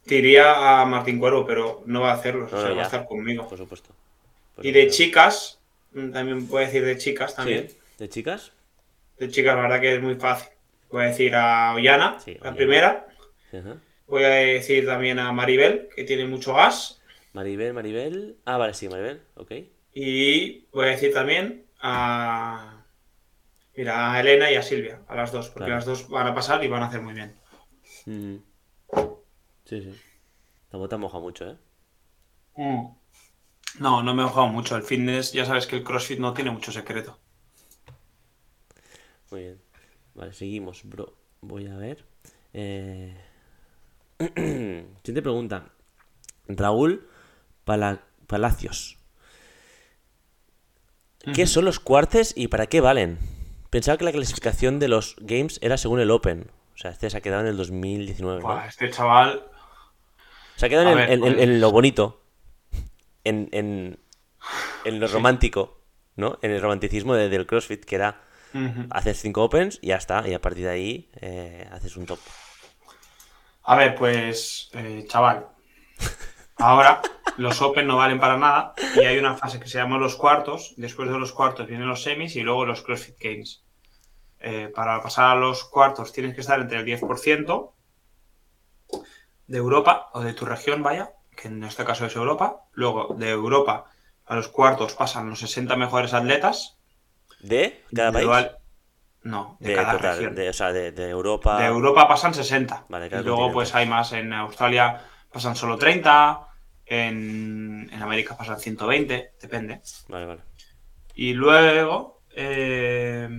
[0.06, 2.86] diría a Martín Cuervo, pero no va a hacerlo, No, o sea, no, va a
[2.86, 3.48] estar conmigo.
[3.48, 3.90] Por supuesto.
[4.56, 5.59] Por Y de chicas,
[5.94, 7.70] también puedo decir de chicas también.
[7.70, 8.52] Sí, ¿De chicas?
[9.18, 10.50] De chicas, la verdad que es muy fácil.
[10.92, 12.56] Voy a decir a Ollana, Sí, la Ollana.
[12.58, 13.08] primera.
[13.54, 13.78] Ajá.
[14.08, 17.02] Voy a decir también a Maribel, que tiene mucho gas.
[17.34, 18.38] Maribel, Maribel.
[18.46, 19.52] Ah, vale, sí, Maribel, ok.
[19.94, 22.84] Y voy a decir también a.
[23.76, 25.76] Mira, a Elena y a Silvia, a las dos, porque Claro.
[25.76, 27.36] las dos van a pasar y van a hacer muy bien.
[29.66, 29.94] Sí, sí.
[30.72, 31.58] La bota moja mucho, ¿eh?
[33.78, 34.76] No, no me he mojado mucho.
[34.76, 37.18] El fitness, ya sabes que el CrossFit no tiene mucho secreto.
[39.32, 39.62] Muy bien.
[40.16, 41.14] Vale, seguimos, bro.
[41.42, 42.04] Voy a ver.
[42.54, 43.16] Eh...
[44.20, 45.70] Siguiente pregunta.
[46.48, 47.08] Raúl
[47.64, 48.98] Pala- Palacios.
[51.34, 53.20] ¿Qué son los cuartes y para qué valen?
[53.70, 56.50] Pensaba que la clasificación de los games era según el Open.
[56.74, 58.48] O sea, este se ha quedado en el 2019, ¿no?
[58.48, 59.44] Buah, este chaval.
[60.56, 62.22] Se ha quedado en, ver, en- en- pues- en lo bonito.
[63.30, 64.00] En, en,
[64.86, 65.14] en lo Sí.
[65.14, 65.82] romántico,
[66.16, 66.40] ¿no?
[66.42, 68.22] En el romanticismo de- del CrossFit, que era
[68.90, 70.28] haces cinco Opens y ya está.
[70.28, 72.20] Y a partir de ahí eh, haces un top.
[73.64, 75.48] A ver, pues, eh, chaval.
[76.58, 77.02] Ahora
[77.38, 80.74] los Open no valen para nada y hay una fase que se llama los cuartos.
[80.78, 83.64] Después de los cuartos vienen los semis y luego los CrossFit Games.
[84.42, 87.74] Eh, para pasar a los cuartos tienes que estar entre el 10%
[89.48, 92.64] de Europa o de tu región, vaya, que en este caso es Europa.
[92.74, 93.86] Luego de Europa
[94.26, 96.78] a los cuartos pasan los 60 mejores atletas.
[97.40, 98.48] ¿De cada país?
[99.22, 100.36] No, de, De, cada total, región.
[100.36, 101.60] de, o sea, de, de Europa.
[101.60, 102.86] De Europa pasan 60.
[102.90, 104.12] Vale, y luego pues hay más.
[104.14, 106.48] En Australia pasan solo 30.
[106.86, 109.34] En, en América pasan 120.
[109.42, 109.82] Depende.
[110.08, 110.42] Vale, vale.
[111.16, 112.22] Y luego...
[112.36, 113.30] eh,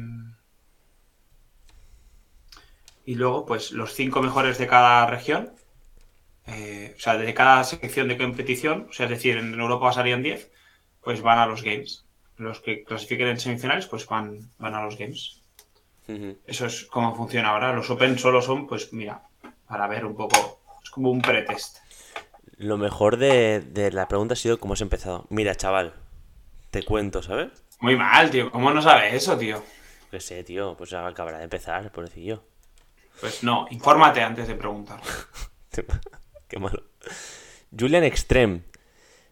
[3.05, 5.53] y luego pues los cinco mejores de cada región.
[6.51, 8.87] Eh, o sea, de cada sección de competición.
[8.91, 10.51] O sea, es decir, en Europa pasarían 10.
[11.03, 12.05] Pues van a los Games.
[12.37, 15.43] Los que clasifiquen en semifinales pues van, van a los Games.
[16.47, 17.73] Eso es cómo funciona ahora.
[17.73, 19.23] Los Open solo son, pues mira,
[19.69, 20.61] para ver un poco.
[20.83, 21.79] Es como un pretest.
[22.57, 25.27] Lo mejor de, de la pregunta ha sido cómo has empezado.
[25.31, 25.95] Mira, chaval,
[26.71, 27.65] te cuento, ¿sabes?
[27.81, 28.51] Muy mal, tío.
[28.51, 29.63] ¿Cómo no sabes eso, tío?
[30.11, 32.43] Que sé, tío, pues acabará de empezar, pobrecillo.
[33.21, 35.01] Pues no, infórmate antes de preguntar.
[36.51, 36.83] Qué malo.
[37.79, 38.63] Julian Extreme.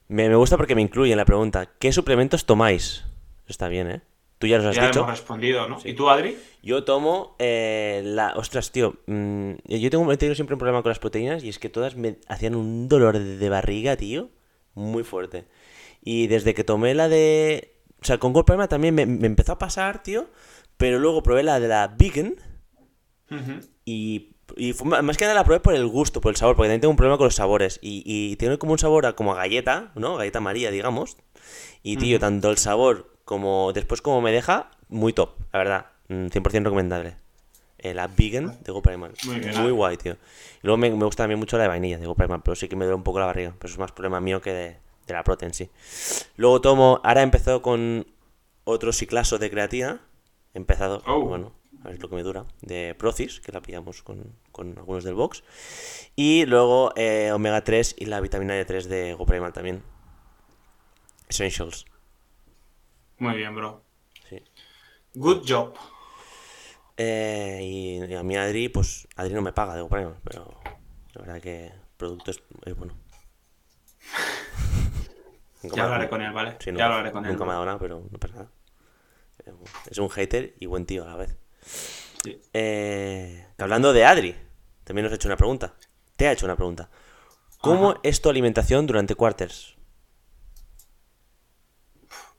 [0.08, 1.68] Me, me gusta porque me incluye en la pregunta.
[1.78, 3.04] ¿Qué suplementos tomáis?
[3.46, 4.00] Está bien, ¿eh?
[4.38, 5.00] Tú ya los has Ya dicho.
[5.00, 5.80] hemos respondido, ¿no?
[5.80, 5.90] Sí.
[5.90, 6.38] ¿Y tú, Adri?
[6.62, 8.34] Yo tomo eh, la...
[8.36, 8.94] Ostras, tío.
[9.06, 11.96] mm, yo tengo, he tenido siempre un problema con las proteínas y es que todas
[11.96, 14.30] me hacían un dolor de, barriga, tío.
[14.74, 15.46] Muy fuerte.
[16.00, 17.74] Y desde que tomé la de...
[18.00, 20.28] O sea, con Gold también me, me empezó a pasar, tío.
[20.76, 22.36] Pero luego probé la de la Vegan
[23.84, 26.68] y, y fue más que nada la probé por el gusto, por el sabor, porque
[26.68, 27.78] también tengo un problema con los sabores.
[27.82, 30.16] Y, y tiene como un sabor a, como a galleta, ¿no?
[30.16, 31.16] Galleta María, digamos.
[31.82, 35.86] Y tío, tanto el sabor como después como me deja, muy top, la verdad.
[36.08, 37.16] Mm, 100% recomendable.
[37.78, 39.12] Eh, la vegan de Go Primal.
[39.24, 39.60] Muy bien.
[39.62, 40.14] Muy guay, tío.
[40.14, 42.68] Y luego me, me gusta también mucho la de vainilla de Go Primal, pero sí
[42.68, 43.54] que me duele un poco la barriga.
[43.58, 45.70] Pero eso es más problema mío que de, de la proteína en sí.
[46.36, 48.06] Luego tomo, ahora he empezado con
[48.64, 50.00] otro ciclaso de creatina.
[50.54, 51.20] He empezado, Oh.
[51.20, 51.52] bueno,
[51.84, 55.14] a ver lo que me dura, de Procis, que la pillamos con, con algunos del
[55.14, 55.44] box.
[56.16, 59.82] Y luego eh, omega 3 y la vitamina D3 de Go Primal también.
[61.28, 61.84] Essentials.
[63.18, 63.84] Muy bien, bro.
[64.28, 64.42] Sí.
[65.14, 65.74] Good job.
[66.96, 70.60] Eh, y, a mí Adri, pues Adri no me paga de Go Primal, pero
[71.14, 72.94] la verdad que el producto es, es bueno.
[75.62, 76.56] Ya hablaré con él, ¿vale?
[76.60, 77.32] Sí, ya hablaré con él.
[77.32, 78.50] Nunca me ha dado nada, pero no pasa nada.
[79.44, 79.52] Eh,
[79.90, 81.36] Es un hater y buen tío a la vez.
[82.22, 82.40] Sí.
[82.52, 84.34] Eh, hablando de Adri,
[84.84, 85.74] también nos ha hecho una pregunta.
[86.16, 86.90] Te ha hecho una pregunta.
[87.60, 88.00] ¿Cómo Ajá.
[88.02, 89.76] es tu alimentación durante quarters?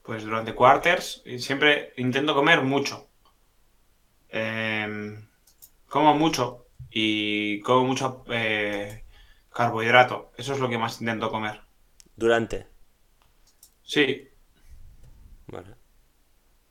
[0.03, 3.07] Pues durante quarters siempre intento comer mucho.
[4.29, 5.27] Em,
[5.87, 9.03] como mucho y como mucho eh,
[9.53, 10.31] carbohidrato.
[10.37, 11.61] Eso es lo que más intento comer.
[12.15, 12.67] Durante.
[13.83, 14.29] Sí,
[15.47, 15.75] Vale.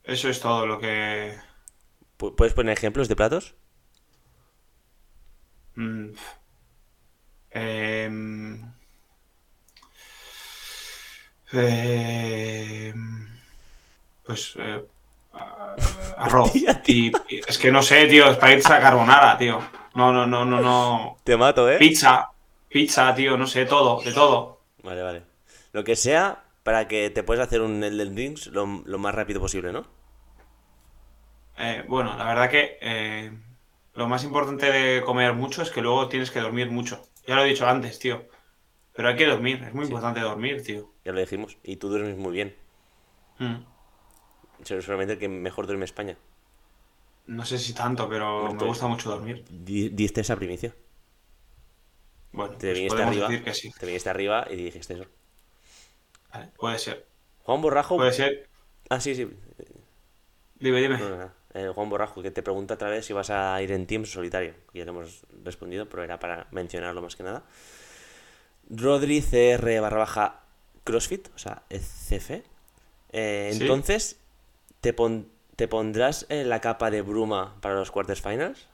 [0.03, 1.37] eso es todo lo que...
[2.19, 3.55] Pu- ¿Puedes poner ejemplos de platos?
[5.77, 6.13] mm,
[7.51, 8.73] em,
[11.53, 13.27] em,
[14.23, 14.83] pues eh,
[16.17, 16.51] arroz.
[16.87, 17.11] Y
[17.47, 19.61] es que no sé, tío, espaguetis a carbonara, tío.
[19.95, 21.17] No, no, no, no, no.
[21.23, 21.77] Te mato, ¿eh?
[21.77, 22.31] Pizza,
[22.67, 24.59] pizza, tío, no sé, todo, de todo.
[24.83, 25.23] Vale, vale.
[25.71, 29.39] Lo que sea para que te puedas hacer un Elden Rings lo, lo más rápido
[29.39, 29.85] posible, ¿no?
[31.59, 33.31] Eh, bueno, la verdad que eh,
[33.93, 37.07] lo más importante de comer mucho es que luego tienes que dormir mucho.
[37.27, 38.27] Ya lo he dicho antes, tío.
[38.93, 40.91] Pero hay que dormir, es muy importante dormir, tío.
[41.03, 41.57] Ya lo dijimos.
[41.63, 42.55] Y tú duermes muy bien.
[43.39, 43.65] Mm.
[44.63, 46.17] Solamente el que mejor duerme España.
[47.37, 49.45] No sé si tanto, pero me gusta mucho dormir.
[49.65, 50.71] Di- Diste esa primicia.
[52.31, 53.27] Bueno, Te pues viniste arriba.
[53.27, 53.71] decir que sí.
[53.79, 55.05] Te viniste arriba y dijiste eso.
[56.33, 57.05] Vale, puede ser.
[57.43, 57.97] Juan Borrajo.
[57.97, 58.49] Puede ser.
[58.89, 59.27] Ah, sí, sí.
[60.59, 60.97] Dime, dime.
[60.97, 61.31] No, no, no.
[61.59, 64.53] Eh, Juan Borrajo, que te pregunta otra vez si vas a ir en Teams solitario.
[64.73, 67.43] Ya le hemos respondido, pero era para mencionarlo más que nada.
[68.69, 70.25] Rodri CR barra baja
[70.83, 72.43] CrossFit, o sea, CF.
[73.11, 73.61] Eh, Sí.
[73.61, 74.19] entonces,
[74.81, 78.67] ¿te, pon- ¿te pondrás eh, la capa de bruma para los quarters finals?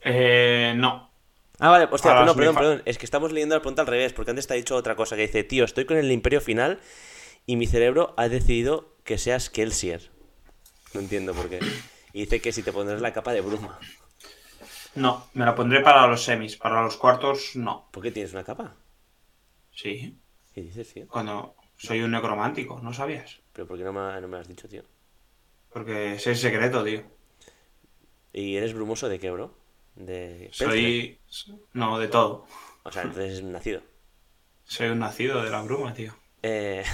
[0.00, 1.10] Eh, no.
[1.58, 2.82] Ah, vale, hostia, no, perdón, perdón.
[2.84, 5.16] Es que estamos leyendo la pregunta al revés, porque antes te ha dicho otra cosa
[5.16, 6.80] que dice, tío, estoy con el imperio final
[7.46, 10.10] y mi cerebro ha decidido que seas Kelsier.
[10.96, 11.60] No entiendo por qué.
[12.14, 13.78] Y dice que si te pondrás la capa de bruma.
[14.94, 16.56] No, me la pondré para los semis.
[16.56, 17.86] Para los cuartos, no.
[17.90, 18.74] ¿Por qué tienes una capa?
[19.70, 20.18] Sí.
[20.54, 21.06] ¿Qué dices, tío?
[21.06, 23.40] Cuando soy un necromántico, ¿no sabías?
[23.52, 24.84] Pero ¿por qué no me, no me lo has dicho, tío?
[25.68, 27.02] Porque es el secreto, tío.
[28.32, 29.54] ¿Y eres brumoso de qué, bro?
[29.96, 31.18] De Soy.
[31.74, 32.46] No, de todo.
[32.84, 33.82] O sea, entonces es nacido.
[34.64, 36.16] Soy un nacido de la bruma, tío.
[36.42, 36.84] Eh...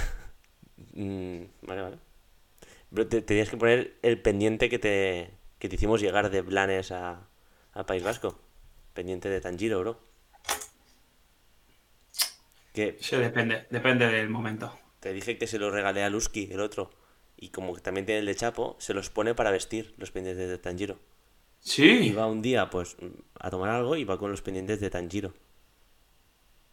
[0.93, 2.12] mm, vale, vale.
[2.93, 6.91] Bro, te tenías que poner el pendiente que te, que te hicimos llegar de Blanes
[6.91, 7.27] a,
[7.73, 8.39] a País Vasco.
[8.93, 9.99] Pendiente de Tanjiro, bro.
[12.73, 14.79] Que Sí, depende, depende del momento.
[14.99, 16.89] te dije que se lo regalé a Lusky, el otro.
[17.37, 20.49] Y como que también tiene el de Chapo, se los pone para vestir los pendientes
[20.49, 20.99] de Tanjiro.
[21.99, 22.97] Y Sí, va un día, pues,
[23.39, 25.33] a tomar algo y va con los pendientes de Tanjiro.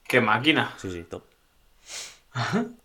[0.09, 0.75] qué máquina.
[0.77, 1.25] Sí, sí, top.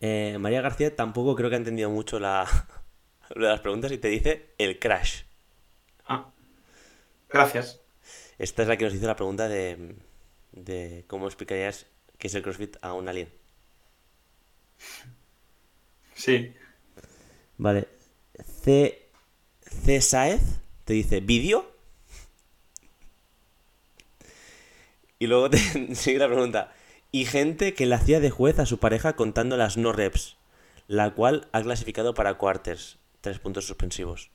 [0.00, 2.46] Eh, María García tampoco creo que ha entendido mucho la,
[3.34, 5.22] lo de las preguntas y te dice el crash.
[6.06, 6.30] Ah,
[7.28, 7.80] gracias.
[8.38, 9.94] Esta es la que nos hizo la pregunta de,
[10.52, 11.86] de cómo explicarías
[12.18, 13.28] qué es el CrossFit a un alien.
[16.14, 16.54] Sí.
[17.58, 17.88] Vale.
[18.62, 19.06] C.
[19.62, 20.00] C.
[20.00, 20.40] Saez
[20.84, 21.70] te dice vídeo.
[25.18, 25.58] Y luego te
[25.94, 26.72] sigue la pregunta.
[27.12, 30.36] Y gente que le hacía de juez a su pareja contando las no reps,
[30.88, 32.98] la cual ha clasificado para quarters.
[33.20, 34.30] Tres puntos suspensivos.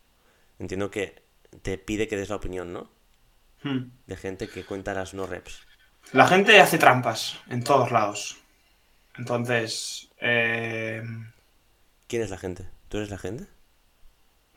[0.60, 1.24] Entiendo que
[1.64, 2.90] te pide que des la opinión, ¿no?
[3.64, 3.92] Hmm.
[4.08, 5.68] De gente que cuenta las no reps.
[6.14, 8.38] La gente hace trampas en todos lados.
[9.18, 11.04] Entonces, eh,
[12.08, 12.68] ¿Quién es la gente?
[12.90, 13.46] ¿Tú eres la gente?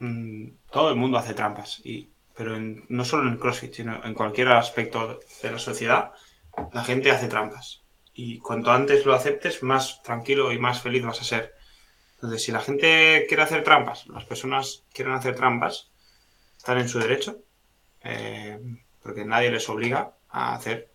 [0.01, 1.81] mm, todo el mundo hace trampas.
[1.85, 6.13] Y, pero en- no solo en el CrossFit, sino en cualquier aspecto de la sociedad,
[6.73, 7.83] la gente hace trampas.
[8.21, 11.55] Y cuanto antes lo aceptes, más tranquilo y más feliz vas a ser.
[12.17, 15.93] Entonces, si la gente quiere hacer trampas, las personas quieren hacer trampas,
[16.57, 17.39] están en su derecho,
[18.03, 18.59] eh,
[19.05, 20.91] porque nadie les obliga a hacer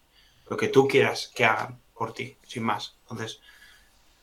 [0.49, 2.97] lo que tú quieras que hagan por ti, sin más.
[3.03, 3.39] Entonces,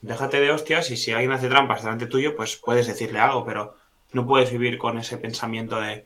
[0.03, 3.79] déjate de hostias y si alguien hace trampas delante tuyo, pues puedes decirle algo, pero
[4.13, 6.05] no puedes vivir con ese pensamiento de,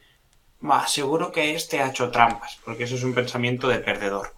[0.86, 4.32] seguro que este ha hecho trampas, porque eso es un pensamiento de perdedor.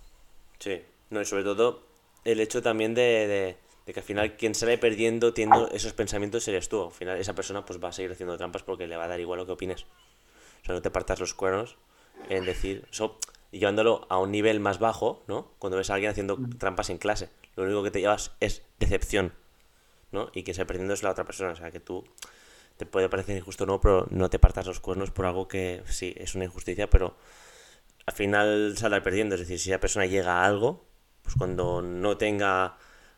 [0.59, 0.83] Sí.
[1.11, 1.86] No, y sobre todo
[2.27, 3.57] el hecho también de, de-
[3.87, 6.85] de que al final quien sale perdiendo teniendo esos pensamientos eres tú.
[6.87, 9.21] Al final esa persona pues va a seguir haciendo trampas porque le va a dar
[9.21, 9.85] igual lo que opines.
[10.63, 11.77] O sea, no te partas los cuernos
[12.29, 13.19] en decir eso
[13.53, 15.53] y llevándolo a un nivel más bajo, ¿no?
[15.61, 19.33] Cuando ves a alguien haciendo trampas en clase, lo único que te llevas es decepción,
[20.11, 20.31] ¿no?
[20.35, 21.53] Y que sale perdiendo es la otra persona.
[21.53, 22.05] O sea, que tú
[22.79, 25.83] te puede parecer injusto o no, pero no te partas los cuernos por algo que
[25.87, 27.17] sí es una injusticia, pero
[28.05, 29.37] al final saldrá perdiendo.
[29.37, 30.85] Es decir, si esa persona llega a algo,
[31.27, 32.77] pues cuando no tenga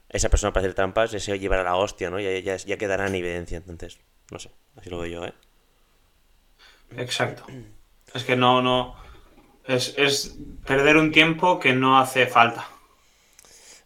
[0.08, 2.18] esa persona para hacer trampas, ese llevará la hostia, ¿no?
[2.18, 3.58] Ya, ya, ya quedará en evidencia.
[3.58, 3.98] Entonces,
[4.30, 5.34] no sé, así lo veo yo, ¿eh?
[6.96, 7.44] Exacto.
[8.14, 8.96] Es que no, no.
[9.66, 12.66] Es, es perder un tiempo que no hace falta.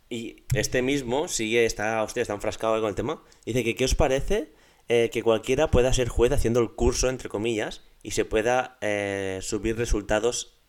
[0.09, 3.20] Y este mismo sigue, está, hostia, está enfrascado con el tema.
[3.45, 4.53] Dice que, ¿qué os parece
[4.89, 9.41] eh, que cualquiera pueda ser juez haciendo el curso, entre comillas, y se pueda eh,
[9.43, 10.61] subir resultados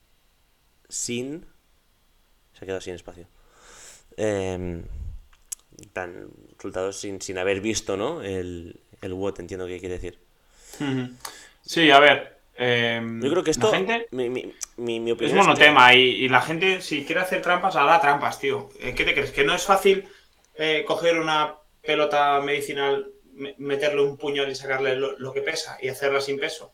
[0.89, 1.45] sin...
[2.54, 3.28] Se ha quedado sin espacio.
[4.18, 4.84] Em,
[5.93, 8.22] tan, resultados sin, sin haber visto, ¿no?
[8.24, 10.20] El, el WOT, entiendo que quiere decir.
[11.66, 12.38] Sí, a ver.
[12.57, 15.47] em, Yo creo que esto, la gente mi, mi, mi, mi es opinión es que-
[15.47, 18.70] monotema y, y la gente, si quiere hacer trampas, hará trampas, tío.
[18.80, 19.32] Eh, ¿Qué te crees?
[19.32, 20.07] ¿Que no es fácil
[20.55, 25.78] eh, coger una pelota medicinal, me- meterle un puñal y sacarle lo, lo que pesa
[25.82, 26.72] y hacerla sin peso?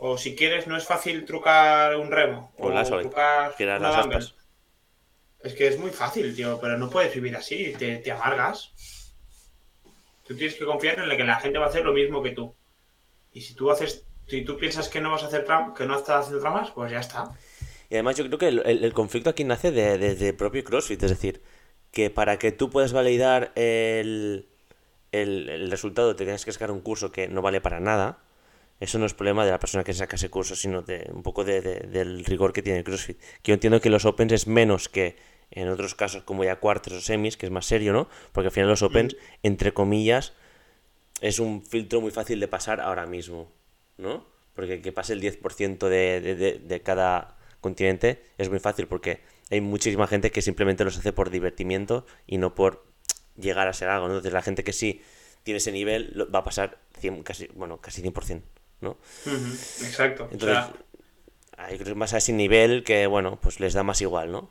[0.00, 2.52] O si quieres, no es fácil trucar un remo.
[2.58, 4.34] O O, las- trucar las aspas.
[5.42, 8.72] Es que es muy fácil, tío, pero no puedes vivir así, te, te amargas.
[10.26, 12.54] Tú tienes que confiar en que la gente va a hacer lo mismo que tú.
[13.32, 15.96] Y si tú haces, si tú piensas que no vas a hacer tram, que no
[15.96, 17.32] estás haciendo trampas, pues ya está.
[17.88, 21.02] Y además yo creo que el, el- conflicto aquí nace de- desde el propio CrossFit,
[21.04, 21.42] es decir,
[21.92, 24.48] que para que tú puedas validar el,
[25.12, 28.18] el, el resultado te tienes que sacar un curso que no vale para nada.
[28.80, 31.44] Eso no es problema de la persona que saca ese curso, sino de un poco
[31.44, 33.18] de, de- del rigor que tiene el CrossFit.
[33.42, 35.16] Que yo entiendo que los Opens es menos que
[35.50, 38.08] en otros casos como ya cuartos o semis, que es más serio, ¿no?
[38.32, 40.34] Porque al final los Opens, entre comillas,
[41.20, 43.50] es un filtro muy fácil de pasar ahora mismo,
[43.96, 44.26] ¿no?
[44.54, 49.20] Porque que pase el 10% de, de, de, de cada continente es muy fácil porque
[49.50, 52.84] hay muchísima gente que simplemente los hace por divertimiento y no por
[53.36, 54.14] llegar a ser algo, ¿no?
[54.14, 55.02] Entonces la gente que sí
[55.42, 58.42] tiene ese nivel va a pasar 100, casi, bueno, casi 100%,
[58.80, 58.96] ¿no?
[59.82, 60.28] Exacto.
[60.30, 60.72] Entonces, o sea,
[61.56, 64.50] hay más a ese nivel que, bueno, pues les da más igual, ¿no?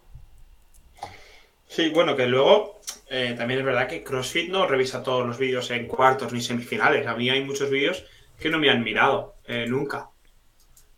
[1.68, 5.70] sí, bueno, que luego eh, también es verdad que CrossFit no revisa todos los vídeos
[5.72, 7.06] en cuartos ni semifinales.
[7.08, 8.06] A mí hay muchos vídeos
[8.40, 10.10] que no me han mirado eh, nunca.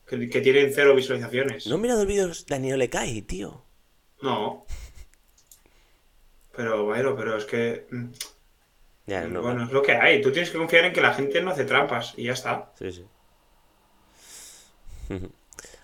[0.07, 1.67] Que, que tienen cero visualizaciones.
[1.67, 3.63] No he mirado el vídeo de Daniel Lecay, tío.
[4.21, 4.65] No.
[6.55, 7.87] Pero bueno, pero es que.
[7.91, 8.05] mm,
[9.07, 10.21] Ya, no, bueno, es lo que hay.
[10.21, 12.71] Tú tienes que confiar en que la gente no hace trampas y ya está.
[12.77, 13.05] Sí, sí.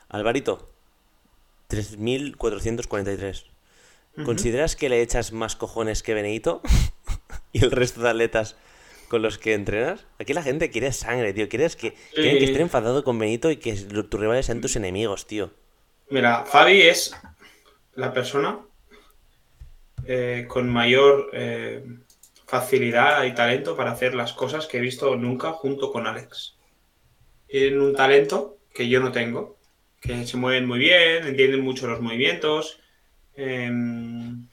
[0.09, 0.69] Alvarito,
[1.67, 3.45] 3443.
[4.23, 6.61] ¿Consideras que le echas más cojones que Benito
[7.51, 8.55] y el resto de atletas
[9.09, 10.05] con los que entrenas?
[10.19, 11.49] Aquí la gente quiere sangre, tío.
[11.49, 15.27] Quieres que, quieren que estés enfadado con Benito y que tus rivales sean tus enemigos,
[15.27, 15.51] tío.
[16.09, 17.13] Mira, Fabi es
[17.95, 18.59] la persona
[20.05, 21.83] eh, con mayor eh,
[22.45, 26.55] facilidad y talento para hacer las cosas que he visto nunca junto con Alex.
[27.47, 29.57] Tienen un talento que yo no tengo,
[30.01, 32.79] que se mueven muy bien, entienden mucho los movimientos,
[33.35, 34.47] em,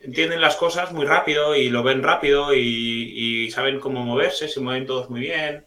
[0.00, 4.86] entienden las cosas muy rápido y lo ven rápido y, saben cómo moverse, se mueven
[4.86, 5.64] todos muy bien,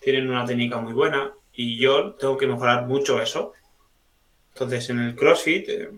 [0.00, 3.52] tienen una técnica muy buena y yo tengo que mejorar mucho eso.
[4.54, 5.90] Entonces, en el CrossFit eh,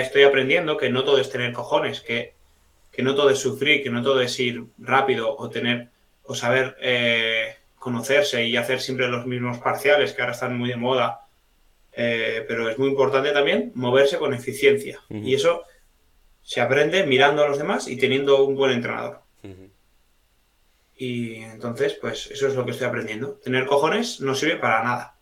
[0.00, 2.34] estoy aprendiendo que no todo es tener cojones, que,
[2.92, 5.90] que no todo es sufrir, que no todo es ir rápido o tener
[6.22, 7.56] o saber eh,
[7.86, 11.20] conocerse y hacer siempre los mismos parciales que ahora están muy de moda.
[11.92, 14.98] Eh, pero es muy importante también moverse con eficiencia.
[15.08, 15.62] Y eso
[16.42, 19.20] se aprende mirando a los demás y teniendo un buen entrenador.
[20.96, 23.34] Y entonces, pues eso es lo que estoy aprendiendo.
[23.34, 25.16] Tener cojones no sirve para nada.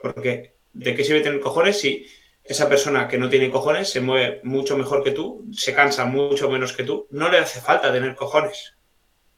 [0.00, 2.06] Porque ¿de qué sirve tener cojones si
[2.44, 6.48] esa persona que no tiene cojones se mueve mucho mejor que tú, se cansa mucho
[6.48, 7.08] menos que tú?
[7.10, 8.74] No le hace falta tener cojones.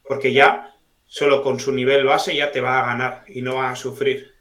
[0.03, 0.78] Porque ya,
[1.09, 4.33] solo con su nivel base, ya te va a ganar y no va a sufrir.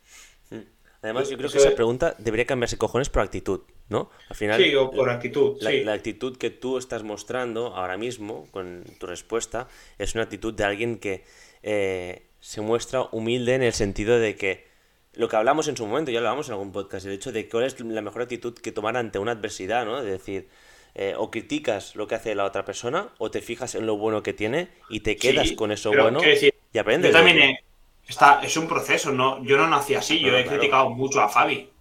[1.02, 4.10] Además, yo creo que esa es- pregunta debería cambiarse cojones por actitud, ¿no?
[4.30, 5.58] Al final, Sí, o por actitud.
[5.62, 5.84] la, sí.
[5.84, 9.68] la actitud que tú estás mostrando ahora mismo con tu respuesta
[10.00, 11.24] es una actitud de alguien que
[11.64, 14.68] eh, se muestra humilde en el sentido de que
[15.14, 17.48] lo que hablamos en su momento, ya lo hablamos en algún podcast, el hecho de
[17.48, 20.04] cuál es la mejor actitud que tomar ante una adversidad, ¿no?
[20.04, 20.48] De decir,
[20.96, 24.24] eh, o criticas lo que hace la otra persona o te fijas en lo bueno
[24.24, 27.12] que tiene y te quedas Sí, con eso pero bueno decir, y aprendes.
[27.12, 27.60] Yo también he-
[28.08, 29.44] está, es un proceso, ¿no?
[29.44, 30.60] Yo no nací así, yo he claro.
[30.60, 31.72] criticado mucho a Fabi.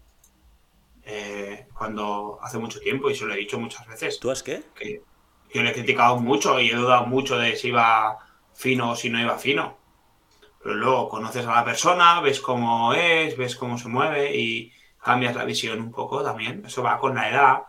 [1.05, 4.19] eh, cuando hace mucho tiempo, y se lo he dicho muchas veces.
[4.19, 4.63] ¿Tú has qué?
[4.75, 5.03] que
[5.55, 8.19] yo le he criticado mucho y he dudado mucho de si iba
[8.55, 9.79] fino o si no iba fino.
[10.63, 14.73] Pero luego conoces a la persona, ves cómo es, ves cómo se mueve y
[15.03, 16.65] cambias la visión un poco también.
[16.67, 17.63] Eso va con la edad.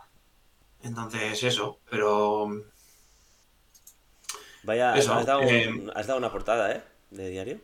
[0.82, 1.80] Entonces, eso.
[1.90, 2.48] Pero
[4.62, 6.82] Vaya, Eso, has, dado un- eh, has dado una portada, ¿eh?
[7.10, 7.60] De diario.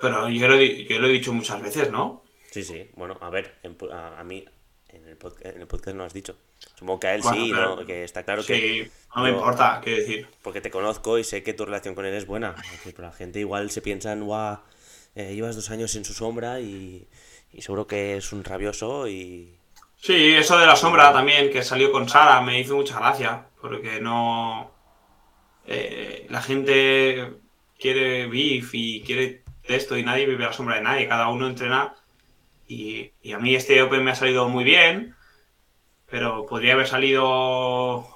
[0.00, 2.22] pero yo, lo, yo lo he dicho muchas veces, ¿no?
[2.50, 2.90] Sí, sí.
[2.94, 4.44] Bueno, a ver, en a, a mí
[4.88, 6.36] en el, podcast, en el podcast no has dicho.
[6.74, 7.86] Supongo que a él Bueno, sí, ¿no?
[7.86, 8.56] Que está claro que...
[8.56, 10.28] Sí, no me yo- importa, quiero decir.
[10.42, 12.54] Porque te conozco y sé que tu relación con él es buena.
[12.84, 14.58] Pero la gente igual se piensa en, guau,
[15.14, 17.06] eh, llevas dos años en su sombra y,
[17.52, 19.56] y seguro que es un rabioso y...
[19.96, 24.00] Sí, eso de la sombra también, que salió con Sara, me hizo mucha gracia, porque
[24.00, 24.72] no...
[25.66, 27.34] eh, la gente
[27.80, 31.46] quiere beef y quiere esto y nadie vive a la sombra de nadie, cada uno
[31.48, 31.94] entrena
[32.68, 35.16] y, y a mí este Open me ha salido muy bien,
[36.10, 38.06] pero podría haber salido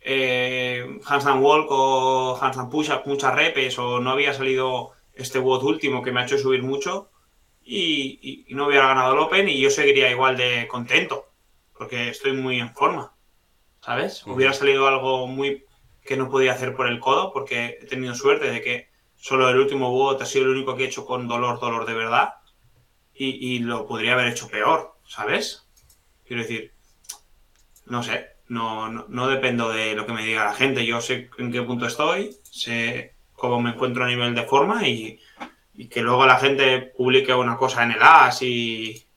[0.00, 6.02] eh, handstand walk o handstand push-up, muchas repes, o no había salido este WOD último
[6.02, 7.10] que me ha hecho subir mucho
[7.62, 11.26] y, y- y no hubiera ganado el Open y yo seguiría igual de contento,
[11.76, 13.14] porque estoy muy en forma,
[13.80, 14.24] ¿sabes?
[14.26, 15.64] Hubiera salido algo muy
[16.08, 19.58] que no podía hacer por el codo, porque he tenido suerte de que solo el
[19.58, 22.36] último WOD ha sido el único que he hecho con dolor, dolor de verdad,
[23.14, 25.68] y, y lo podría haber hecho peor, ¿sabes?
[26.26, 26.72] Quiero decir,
[27.84, 30.86] no sé, no, no, no dependo de lo que me diga la gente.
[30.86, 35.20] Yo sé en qué punto estoy, sé cómo me encuentro a nivel de forma y,
[35.74, 39.07] y que luego la gente publique una cosa en el AS y,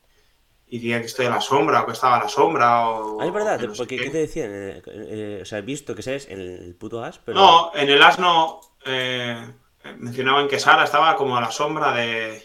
[0.73, 3.21] y diga que estoy a la sombra o que estaba a la sombra o...
[3.21, 4.05] Ah, es verdad, no porque qué.
[4.05, 4.49] ¿qué te decían?
[4.53, 7.37] Eh, eh, o sea, he visto que sabes el, el puto as, pero.
[7.37, 9.53] No, en el AS no eh,
[9.97, 12.41] mencionaban que Sara estaba como a la sombra de...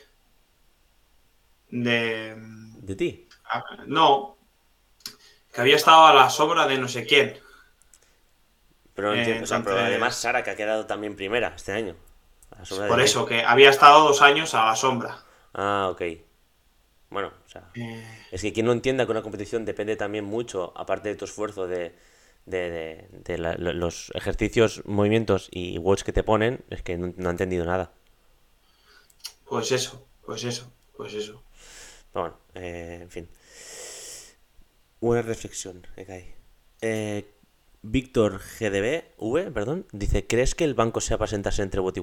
[1.70, 2.34] de...
[2.82, 3.28] De ti.
[3.44, 4.36] ah, No,
[5.52, 7.38] que había estado a la sombra de no sé quién.
[8.94, 11.72] Pero, no Eh, entiendo, o sea, pero además Sara, que ha quedado también primera este
[11.72, 11.94] año.
[12.50, 15.18] A la sombra de Por eso, que había estado dos años a la sombra.
[15.54, 16.02] Ah, ok.
[17.10, 17.70] Bueno, o sea.
[17.74, 21.24] Eh, Es que quien no entienda que una competición depende también mucho, aparte de tu
[21.24, 21.94] esfuerzo, de,
[22.46, 26.98] de, de- de la- lo- los ejercicios, movimientos y watch que te ponen, es que
[26.98, 27.92] no, no ha entendido nada.
[29.48, 31.42] pues eso, pues eso, pues eso.
[32.12, 33.28] Bueno, eh, en fin.
[35.00, 36.34] Una reflexión, cae.
[36.80, 37.24] Eh,
[37.82, 42.00] Víctor GDB, V, perdón, dice, ¿crees que el banco sea para sentarse entre bot y?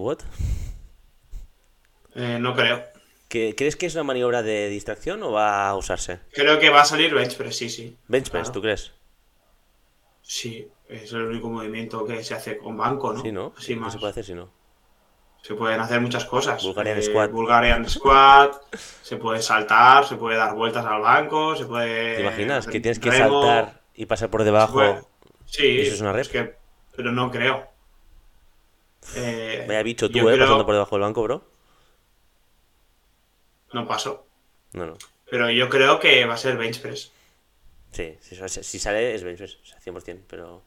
[2.15, 2.83] Eh, no creo.
[3.33, 6.19] ¿Que- ¿Crees que es una maniobra de distracción o va a usarse?
[6.33, 7.97] Creo que va a salir bench press, sí, sí.
[8.07, 8.51] Bench press, Claro.
[8.53, 8.91] ¿tú crees?
[10.21, 13.23] Sí, es el único movimiento que se hace con banco, ¿no?
[13.23, 13.51] Sí, ¿no?
[13.57, 13.91] Así ¿Qué más.
[13.91, 14.51] se puede hacer si no?
[15.41, 16.61] Se pueden hacer muchas cosas.
[16.63, 17.31] Bulgarian Eh, squat.
[17.31, 18.55] Bulgarian squat,
[19.01, 22.17] se puede saltar, se puede dar vueltas al banco, se puede...
[22.17, 24.79] ¿Te imaginas que tienes que remo, saltar y pasar por debajo?
[25.45, 26.55] Sí, ¿Y eso es una que-
[26.95, 27.67] pero no creo.
[29.15, 30.35] Eh, Vaya bicho tú, yo ¿eh?
[30.35, 31.52] creo- Pasando por debajo del banco, bro.
[33.73, 34.25] No pasó.
[34.73, 34.97] No, no.
[35.29, 37.11] Pero yo creo que va a ser bench press.
[37.91, 40.63] Sí, si, si sale es bench press, o sea, 100%, pero...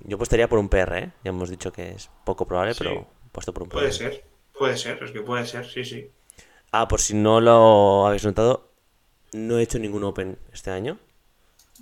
[0.00, 1.12] Yo apostaría por un PR, ¿eh?
[1.24, 2.78] Ya hemos dicho que es poco probable, Sí.
[2.84, 3.94] pero puesto por un Puede PR.
[3.94, 4.24] ser,
[4.56, 6.10] puede ser, es que puede ser, sí, sí.
[6.70, 8.70] Ah, por si no lo habéis notado,
[9.32, 10.98] no he hecho ningún Open este año.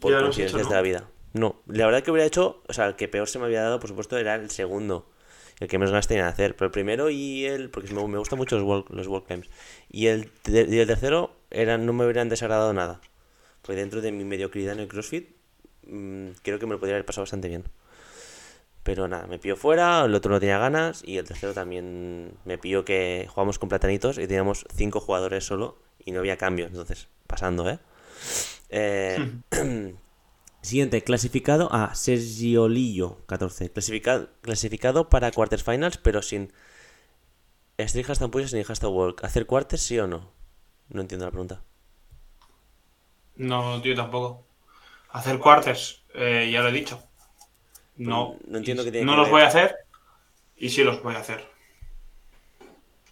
[0.01, 0.69] Por coincidencias ¿no?
[0.69, 1.09] de la vida.
[1.35, 3.79] No, la verdad que hubiera hecho, o sea, el que peor se me había dado,
[3.81, 5.11] por supuesto, era el segundo.
[5.61, 6.55] El que menos ganas tenía de hacer.
[6.55, 7.71] Pero el primero y el.
[7.71, 9.49] Porque me, me gustan mucho los wall, los wall climbs.
[9.91, 13.01] Y el, y el tercero no me hubieran desagradado nada.
[13.63, 15.31] Porque dentro de mi mediocridad en el CrossFit,
[15.87, 17.65] mm, creo que me lo podría haber pasado bastante bien.
[18.83, 22.57] Pero nada, me pilló fuera, el otro no tenía ganas y el tercero también me
[22.57, 27.09] pilló que jugamos con platanitos y teníamos cinco jugadores solo y no había cambio, entonces
[27.27, 27.81] pasando, ¿eh?
[28.71, 29.33] Eh,
[30.67, 33.71] Siguiente, clasificado a Sergiolillo, 14.
[33.71, 36.53] Clasificado, clasificado para quarterfinals, pero sin
[37.79, 39.25] street hashtag push ni hashtag walk.
[39.25, 40.33] ¿Hacer quarters sí o no?
[40.89, 41.63] No entiendo la pregunta.
[43.37, 44.45] No, yo tampoco.
[45.11, 47.03] Hacer quarters, eh, ya lo he dicho.
[47.97, 49.31] No, Pues No entiendo qué tiene no que los ver.
[49.31, 49.75] voy a hacer
[50.57, 51.47] y sí los voy a hacer.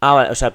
[0.01, 0.53] Ah, vale, o sea,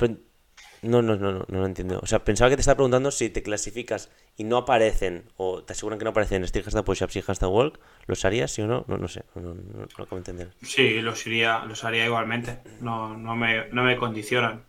[0.82, 2.00] no, no, no, no, no lo entiendo.
[2.04, 4.10] O sea, pensaba que te estaba preguntando si te clasificas
[4.40, 7.78] y no aparecen, o te aseguran que no aparecen street hashtag push-ups y hashtag walk,
[8.08, 8.86] ¿los harías sí o no?
[8.88, 10.54] No, no sé, no, no, no, no lo de entender.
[10.62, 12.62] Sí, los iría, los haría igualmente.
[12.80, 14.64] No, no me, no me condicionan.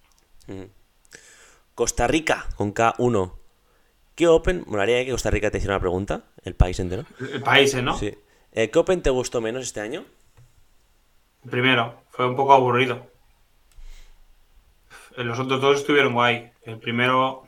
[1.77, 3.33] Costa Rica, con K1.
[4.17, 4.65] ¿Qué Open?
[4.67, 7.05] Molaría que Costa Rica te hiciera una pregunta, el país entero.
[7.33, 7.97] El país, ¿no?
[7.97, 8.13] Sí.
[8.51, 10.05] Eh, ¿Qué Open te gustó menos este año?
[11.49, 13.07] Primero, fue un poco aburrido.
[15.17, 16.51] Los otros dos estuvieron guay.
[16.65, 17.47] El primero,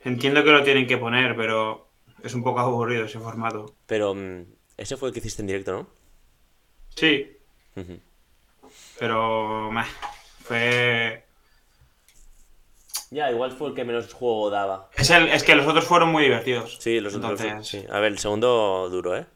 [0.00, 1.88] entiendo que lo tienen que poner, pero
[2.22, 3.74] es un poco aburrido ese formato.
[3.86, 4.44] Pero mm,
[4.76, 5.88] ese fue el que hiciste en directo, ¿no?
[6.96, 7.36] Sí,
[8.98, 9.84] pero meh,
[10.42, 11.24] fue...
[13.10, 14.88] Ya, igual fue el que menos juego daba.
[14.96, 16.78] Es, el, es que los otros fueron muy divertidos.
[16.80, 17.40] Sí, los otros.
[17.40, 17.84] Entonces, Sí.
[17.90, 19.26] A ver, el segundo duro, ¿eh?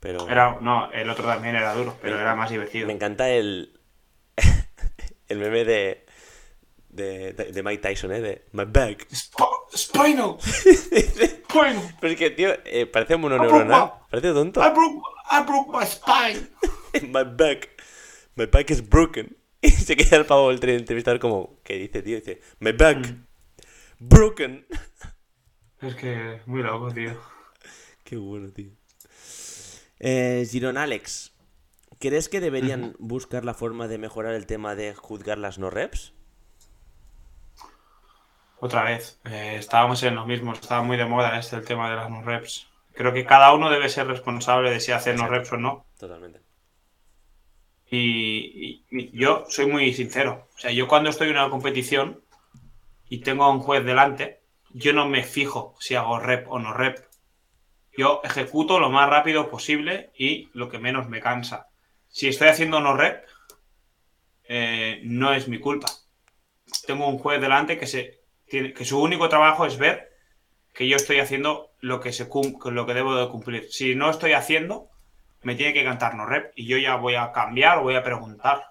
[0.00, 2.86] Pero Era, no, el otro también era duro, pero Me- era más divertido.
[2.88, 3.78] me encanta el.
[5.28, 6.06] el meme de,
[6.88, 7.32] de.
[7.34, 8.20] de de Mike Tyson, ¿eh?
[8.20, 9.06] De My back.
[9.70, 10.36] Sp- Spinal.
[10.40, 11.96] Spinal.
[12.00, 13.92] Pero es que, tío, eh, parece mononeuronal.
[14.10, 14.60] Parece tonto.
[14.60, 16.48] I broke, I broke my spine.
[17.12, 17.68] My back.
[18.34, 19.36] My back is broken.
[19.62, 21.60] Y se queda el pavo el tre- entrevistador como.
[21.62, 22.16] ¿Qué dice, tío?
[22.16, 22.98] Dice, My back.
[22.98, 23.26] Mm.
[24.00, 24.66] Broken.
[25.82, 27.14] Es que muy loco, tío.
[28.04, 28.70] Qué bueno, tío.
[29.98, 31.32] Eh, Giron Alex,
[31.98, 36.14] ¿crees que deberían buscar la forma de mejorar el tema de juzgar las no reps?
[38.60, 41.96] Otra vez, eh, estábamos en lo mismo, estaba muy de moda este el tema de
[41.96, 42.68] las no reps.
[42.94, 45.84] Creo que cada uno debe ser responsable de si hacer no reps o no.
[45.98, 46.40] Totalmente.
[47.90, 50.48] Y, y- yo soy muy sincero.
[50.56, 52.22] O sea, yo cuando estoy en una competición
[53.08, 54.40] y tengo a un juez delante,
[54.72, 56.98] yo no me fijo si hago rep o no rep.
[57.96, 61.68] Yo ejecuto lo más rápido posible y lo que menos me cansa.
[62.08, 63.24] Si estoy haciendo no rep,
[64.48, 65.88] eh, no es mi culpa.
[66.86, 68.19] Tengo un juez delante que, se,
[68.50, 70.10] que su único trabajo es ver
[70.74, 73.66] que yo estoy haciendo lo que, se cum- lo que debo de cumplir.
[73.70, 74.88] Si no estoy haciendo,
[75.42, 78.02] me tiene que cantar no rep y yo ya voy a cambiar o voy a
[78.02, 78.64] preguntar.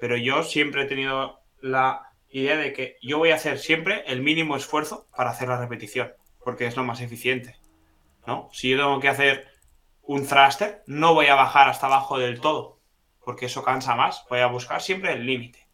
[0.00, 4.22] Pero yo siempre he tenido la idea de que yo voy a hacer siempre el
[4.22, 6.12] mínimo esfuerzo para hacer la repetición,
[6.44, 7.56] porque es lo más eficiente.
[8.26, 8.48] ¿no?
[8.52, 9.46] Si yo tengo que hacer
[10.02, 12.78] un thruster, no voy a bajar hasta abajo del todo,
[13.24, 14.24] porque eso cansa más.
[14.30, 15.66] Voy a buscar siempre el límite.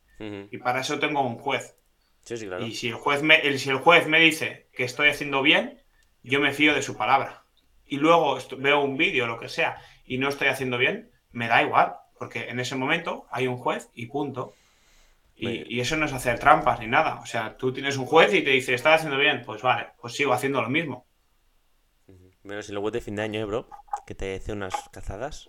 [0.51, 1.77] Y para eso tengo un juez.
[2.29, 2.67] Sí, sí, claro.
[2.67, 5.83] Y si el juez me, el- si el juez me dice que estoy haciendo bien,
[6.23, 7.45] yo me fío de su palabra.
[7.87, 11.63] Y luego veo un vídeo lo que sea y no estoy haciendo bien, me da
[11.63, 14.53] igual, porque en ese momento hay un juez y punto.
[15.37, 17.21] Y, y eso no es hacer trampas ni nada.
[17.23, 19.43] O sea, tú tienes un juez y te dice, ¿estás haciendo bien?
[19.47, 21.07] Pues vale, pues sigo haciendo lo mismo.
[22.43, 23.69] Menos en la web de fin de año, eh, bro.
[24.07, 25.49] Que te hace unas cazadas.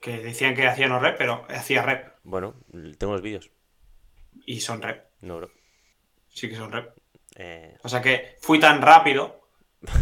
[0.00, 2.14] Que decían que hacía no rep, pero hacía rep.
[2.22, 2.54] Bueno,
[2.98, 3.50] tengo los vídeos.
[4.46, 5.06] Y son rep.
[5.20, 5.50] No, bro.
[6.34, 6.92] Sí que son rep.
[7.36, 9.48] Eh, O sea que fui tan rápido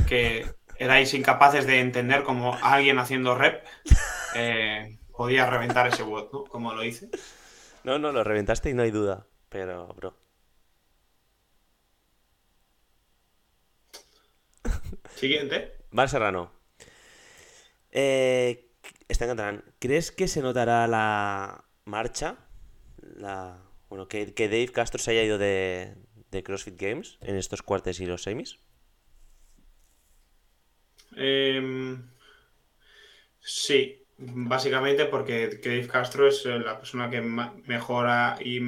[0.08, 0.46] que
[0.78, 3.64] erais incapaces de entender cómo alguien haciendo rep
[4.34, 6.44] eh, podía reventar ese bot, ¿no?
[6.44, 7.08] Como lo hice.
[7.84, 9.26] No, no, lo reventaste y no hay duda.
[9.48, 10.16] Pero, bro.
[15.14, 15.72] Siguiente.
[15.90, 16.50] Val Serrano.
[17.90, 18.70] Eh,
[19.08, 19.64] está en.
[19.78, 22.36] ¿Crees que se notará la marcha?
[23.16, 23.58] La,
[23.88, 25.96] bueno, que, que Dave Castro se haya ido de,
[26.32, 28.58] de CrossFit Games en estos cuartos y los semis.
[31.14, 32.10] Em,
[33.38, 38.60] sí, básicamente porque Dave Castro es eh, la persona que mejora y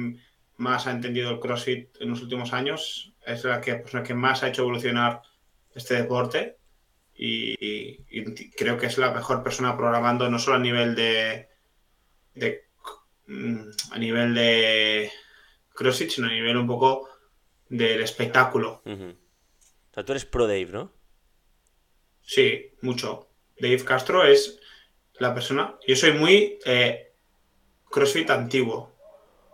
[0.57, 3.13] más ha entendido el CrossFit en los últimos años.
[3.25, 5.21] Es la que, persona que más ha hecho evolucionar
[5.73, 6.57] este deporte
[7.17, 7.97] y,
[8.57, 11.47] creo que es la mejor persona programando no solo a nivel de,
[12.35, 12.65] de
[13.27, 15.11] mm, a nivel de
[15.73, 17.09] CrossFit, sino a nivel un poco
[17.69, 18.81] del espectáculo.
[18.85, 19.15] Ujú.
[19.91, 20.91] O sea, tú eres pro Dave, ¿no?
[22.21, 23.29] Sí, mucho.
[23.59, 24.59] Dave Castro es
[25.19, 25.75] la persona.
[25.87, 27.13] Yo soy muy eh,
[27.89, 28.95] CrossFit antiguo.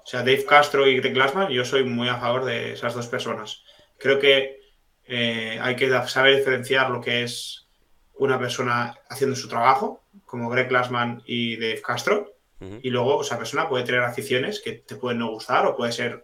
[0.04, 3.08] O sea, Dave Castro y Greg Glassman, yo soy muy a favor de esas dos
[3.08, 3.64] personas.
[3.98, 4.60] Creo que
[5.06, 7.68] eh, hay que saber diferenciar lo que es
[8.16, 12.36] una persona haciendo su trabajo, como Greg Glassman y Dave Castro,
[12.84, 16.24] y luego esa persona puede tener aficiones que te pueden no gustar, o puede ser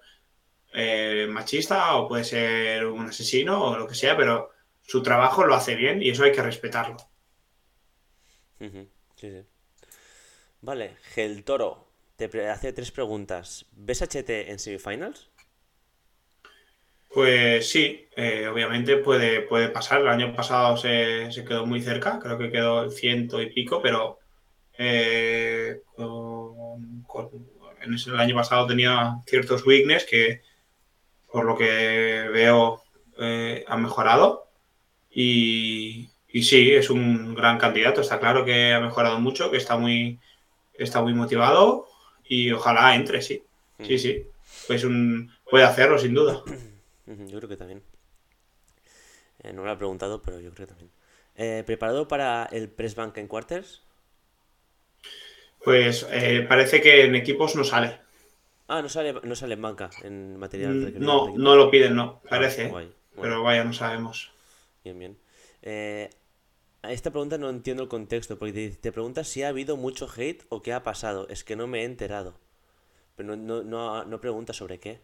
[0.77, 4.51] eh, machista, o puede ser un asesino, o lo que sea, pero
[4.83, 6.97] su trabajo lo hace bien y eso hay que respetarlo.
[8.59, 9.45] Ujú, Sí, sí.
[10.61, 13.65] Vale, Gel Toro te hace tres preguntas.
[13.71, 15.31] ¿Ves HT en semifinals?
[17.09, 20.01] Pues sí, eh, obviamente puede, puede pasar.
[20.01, 23.81] El año pasado se, se quedó muy cerca, creo que quedó el ciento y pico,
[23.81, 24.19] pero
[24.77, 27.31] eh, con- con-
[27.81, 30.41] en ese- el año pasado tenía ciertos weakness que,
[31.37, 32.81] por lo que veo,
[33.19, 34.47] eh, han mejorado.
[35.11, 38.01] Y, y sí, es un gran candidato.
[38.01, 40.19] Está claro que ha mejorado mucho, que está muy,
[40.73, 41.85] está muy motivado
[42.27, 43.43] y ojalá entre, sí.
[43.83, 44.25] Sí, sí.
[44.65, 46.41] Pues un, puede hacerlo, sin duda.
[47.05, 47.83] Yo creo que también.
[49.43, 50.89] Eh, no me lo ha preguntado, pero yo creo que también.
[51.35, 53.83] Eh, ¿preparado para el press bank en quarters?
[55.63, 58.06] Pues eh, parece que en equipos no sale.
[58.67, 62.21] Ah, no sale, no sale en banca, en material Mm, No, no lo piden, no.
[62.25, 62.67] Ah, Parece.
[62.69, 64.31] guay, bueno, Pero vaya, no sabemos.
[64.83, 65.17] bien, bien.
[65.61, 66.09] Eh,
[66.83, 70.07] a esta pregunta no entiendo el contexto, porque te, te preguntas si ha habido mucho
[70.15, 71.27] hate o qué ha pasado.
[71.29, 72.35] Es que no me he enterado.
[73.15, 75.01] Pero no, no, no, no pregunta sobre qué.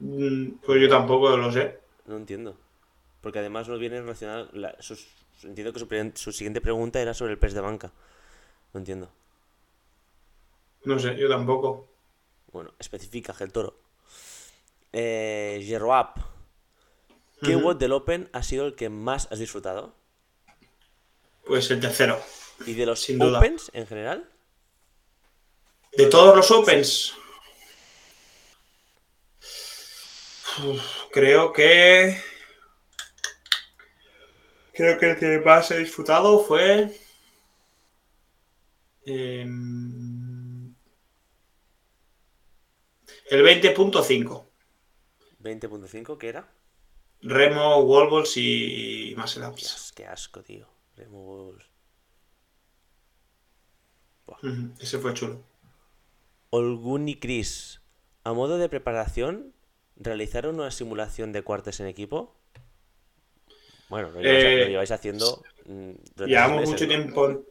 [0.00, 1.78] Mm, Pues yo tampoco lo sé.
[2.06, 2.56] No entiendo.
[3.22, 4.48] Porque además no viene relacionado.
[4.52, 5.08] la- sus-
[5.44, 7.92] entiendo que su, su siguiente pregunta era sobre el press de banca.
[8.74, 9.10] No entiendo.
[10.86, 11.86] No sé, yo tampoco.
[12.56, 13.78] Bueno, especifica el toro.
[14.90, 16.16] Eh, Jeroap,
[17.42, 17.54] ¿qué.
[17.54, 19.94] WOD del Open ha sido el que más has disfrutado?
[21.44, 22.18] Pues el tercero.
[22.64, 23.40] ¿Y de los Sin duda.
[23.40, 24.30] Opens en general?
[25.98, 27.12] De todos los Opens.
[30.64, 30.82] Uf,
[31.12, 32.18] creo que.
[34.72, 36.98] Creo que el que más he disfrutado fue.
[39.04, 39.95] em,
[43.30, 44.46] el 20.5.
[45.40, 46.48] 20.5, ¿qué era?
[47.32, 49.92] Remo, Wallballs y Muscle Ups.
[49.94, 50.66] Qué asco, tío.
[50.96, 51.52] Remo.
[54.42, 55.44] Ujú, Ese fue chulo.
[56.50, 57.82] Olgun y Chris,
[58.24, 59.54] a modo de preparación,
[59.94, 62.34] ¿realizaron una simulación de cuartos en equipo?
[63.88, 65.90] Bueno, lo lleváis, Eh, lo lleváis haciendo mm,
[66.24, 66.88] Llevamos meses, mucho ¿no?
[66.88, 67.44] tiempo,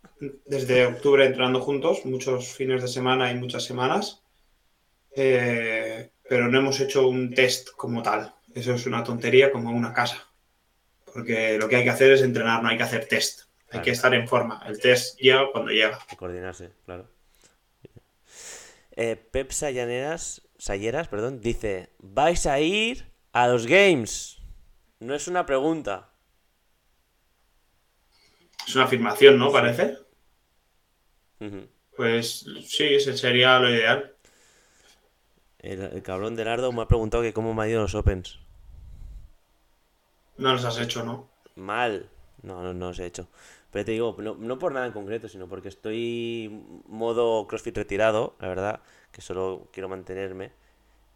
[0.46, 4.25] desde octubre, entrenando juntos, muchos fines de semana y muchas semanas,
[5.16, 8.34] eh, pero no hemos hecho un test como tal.
[8.53, 10.28] Eso es una tontería como una casa,
[11.13, 13.43] porque lo que hay que hacer es entrenar, no hay que hacer test.
[13.72, 14.63] Hay que estar en forma.
[14.66, 15.99] El test llega cuando llega.
[16.09, 17.09] De coordinarse, claro.
[18.91, 24.38] Eh, Pep Sayaneras, Sayeras, perdón, dice, ¿vais a ir a los games?
[24.99, 26.09] No es una pregunta.
[28.66, 29.51] Es una afirmación, ¿no?
[29.51, 29.97] Parece.
[31.95, 34.14] Pues sí, ese sería lo ideal.
[35.66, 38.39] El, el cabrón de Nardo me ha preguntado que cómo me ha ido los Opens.
[40.38, 41.28] No los has hecho, ¿no?
[41.55, 42.09] Mal.
[42.43, 43.28] No, no, no os he hecho.
[43.72, 48.36] Pero te digo, no, no por nada en concreto, sino porque estoy modo CrossFit retirado,
[48.39, 50.51] la verdad, que solo quiero mantenerme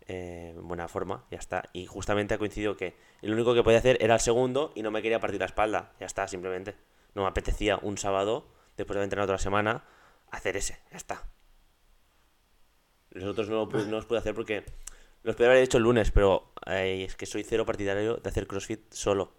[0.08, 1.70] eh, en buena forma, ya está.
[1.72, 4.90] Y justamente ha coincidido que el único que podía hacer era el segundo y no
[4.90, 6.76] me quería partir la espalda, ya está, simplemente.
[7.14, 8.48] No me apetecía un sábado,
[8.78, 9.84] después de haber entrenado otra semana,
[10.32, 11.24] hacer ese, ya está.
[13.20, 14.64] Los otros no, lo pu- no los pude hacer porque
[15.24, 18.48] los podría haber hecho el lunes, pero eh, es que soy cero partidario de hacer
[18.48, 19.32] CrossFit solo.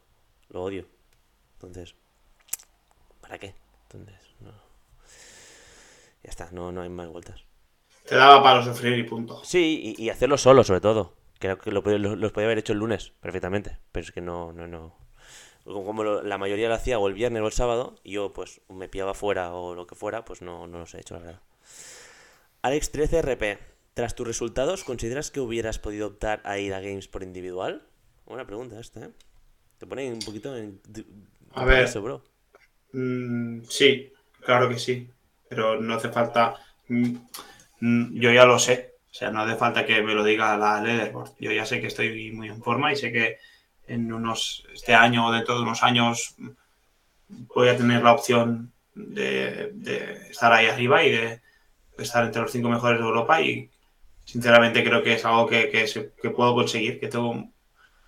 [0.49, 0.87] Lo odio.
[1.55, 1.95] Entonces,
[3.21, 3.55] ¿para qué?
[3.85, 4.51] Entonces, no.
[6.23, 7.45] Ya está, no, no hay más vueltas.
[8.07, 9.43] Te daba para sufrir y punto.
[9.45, 11.15] Sí, y, y hacerlo solo, sobre todo.
[11.39, 13.79] Creo que lo, los podía haber hecho el lunes, perfectamente.
[13.93, 14.95] Pero es que no, no, no.
[15.65, 18.33] Como como lo- la mayoría lo hacía o el viernes o el sábado, y yo
[18.33, 21.21] pues me pillaba fuera o lo que fuera, pues no, no los he hecho, la
[21.21, 21.41] verdad.
[22.63, 23.59] Alex 13RP,
[23.95, 27.83] tras tus resultados, ¿consideras que hubieras podido optar a ir a Games por individual?
[28.27, 29.11] Buena pregunta esta, ¿eh?
[29.79, 30.79] Te pone un poquito en...
[31.55, 31.85] A ver.
[31.85, 32.23] Eso, bro.
[32.93, 35.09] Mm, sí, claro que sí.
[35.49, 36.55] Pero no hace falta.
[36.89, 37.17] mm,
[37.81, 38.97] mm, yo ya lo sé.
[39.11, 41.33] O sea, no hace falta que me lo diga la leaderboard.
[41.41, 43.39] Yo ya sé que estoy muy en forma y sé que
[43.89, 44.67] en unos.
[44.73, 46.37] Este año o dentro de unos años
[47.29, 51.41] voy a tener la opción de, de estar ahí arriba y de
[52.05, 53.41] estar entre los cinco mejores de Europa.
[53.43, 53.71] Y
[54.25, 56.99] sinceramente creo que es algo que, que puedo conseguir.
[57.01, 57.49] Que tengo.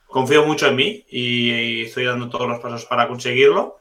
[0.06, 3.78] Confío mucho en mí y, y estoy dando todos los pasos para conseguirlo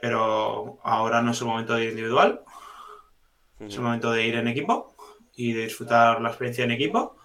[0.00, 2.42] pero ahora no es el momento de ir individual,
[3.60, 4.94] es el momento de ir en equipo
[5.34, 7.16] y de disfrutar la experiencia en equipo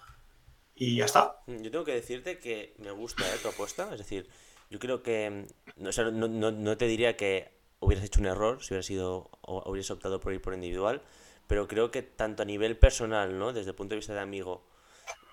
[0.74, 1.42] y ya está.
[1.46, 3.38] Yo tengo que decirte que me gusta ¿eh?
[3.42, 3.90] tu apuesta.
[3.92, 4.28] Es decir,
[4.70, 5.46] yo creo que.
[5.76, 8.86] mm, o sea, no, no- no te diría que hubieras hecho un error si hubieras
[8.86, 11.02] sido hubieras optado por ir por individual,
[11.46, 13.52] pero creo que tanto a nivel personal, ¿no?
[13.52, 14.64] Desde el punto de vista de amigo,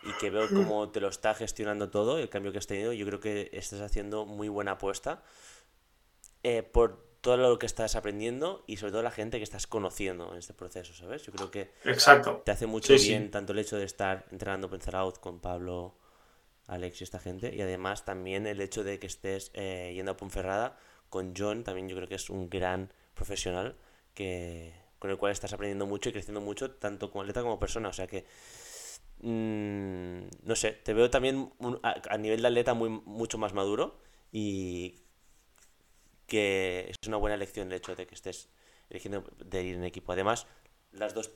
[0.03, 3.05] y que veo cómo te lo está gestionando todo, el cambio que has tenido, yo
[3.05, 5.22] creo que estás haciendo muy buena apuesta
[6.43, 10.32] eh, por todo lo que estás aprendiendo y sobre todo la gente que estás conociendo
[10.32, 11.24] en este proceso, ¿sabes?
[11.24, 12.41] Yo creo que Exacto.
[12.45, 13.10] te hace mucho Sí, sí.
[13.10, 15.97] bien tanto el hecho de estar entrenando Pensar Out con Pablo,
[16.68, 20.18] Alex y esta gente, y además también el hecho de que estés eh, yendo a
[20.18, 20.78] Ponferrada
[21.10, 23.76] con John, también yo creo que es un gran profesional
[24.14, 27.89] que con el cual estás aprendiendo mucho y creciendo mucho, tanto como atleta como persona.
[27.89, 28.26] O sea que,
[29.22, 33.97] mm, no sé, te veo también un- a, nivel de atleta muy, mucho más maduro
[34.32, 34.95] y
[36.28, 38.50] que es una buena elección el hecho de que estés
[38.89, 40.12] eligiendo de ir en equipo.
[40.12, 40.47] Además,
[40.91, 41.32] las dos,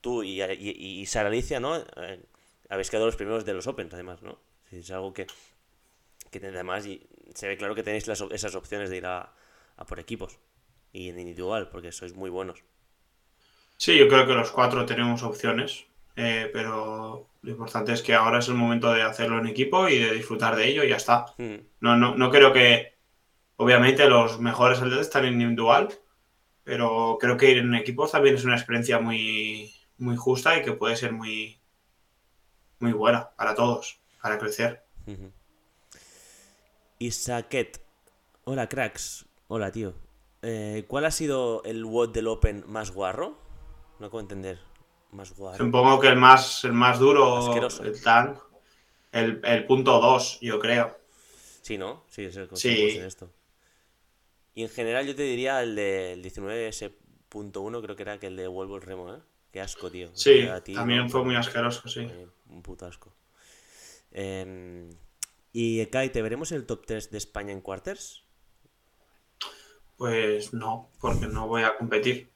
[0.00, 1.76] tú y, y, Sara Alicia, ¿no?
[1.76, 2.20] Eh,
[2.68, 4.38] habéis quedado los primeros de los Opens, además, ¿no?
[4.70, 5.26] Es algo que,
[6.30, 9.32] que además y se ve claro que tenéis las, esas opciones de ir a,
[9.76, 10.38] a por equipos
[10.92, 12.62] y en individual, porque sois muy buenos.
[13.76, 15.84] Sí, yo creo que los cuatro tenemos opciones,
[16.16, 19.98] eh, pero lo importante es que ahora es el momento de hacerlo en equipo y
[19.98, 21.26] de disfrutar de ello y ya está.
[21.38, 22.94] Mm, No, no, no creo que,
[23.56, 25.88] obviamente, los mejores atletas están en individual,
[26.64, 30.72] pero creo que ir en equipos también es una experiencia muy, muy justa y que
[30.72, 31.60] puede ser muy,
[32.78, 34.84] muy buena para todos, para crecer.
[35.06, 35.32] ujú.
[36.98, 37.80] Isaquet.
[38.44, 39.26] Hola, cracks.
[39.48, 39.94] Hola, tío.
[40.42, 43.38] Eh, ¿Cuál ha sido el WOD del Open más guarro?
[43.98, 44.58] No puedo entender.
[45.12, 45.64] Más guarro.
[45.64, 47.84] Supongo que el más, el más duro, Asqueroso.
[47.84, 48.38] el tan,
[49.12, 50.98] el, el punto 2, yo creo.
[51.62, 52.04] Sí, ¿no?
[52.08, 52.96] Sí, es el que Sí.
[52.98, 53.30] en esto.
[54.54, 58.46] Y en general yo te diría el del 19S.1, creo que era que el de
[58.48, 59.20] Vuelvo el Remo, ¿eh?
[59.52, 60.10] Qué asco, tío.
[60.14, 61.08] Sí, ti, también ¿no?
[61.08, 62.00] fue muy asqueroso, sí.
[62.00, 63.14] Eh, un puto asco.
[64.10, 64.90] Em,
[65.52, 68.24] y Kai, ¿te veremos el top 3 de España en quarters?
[69.96, 72.33] Pues no, porque no voy a competir.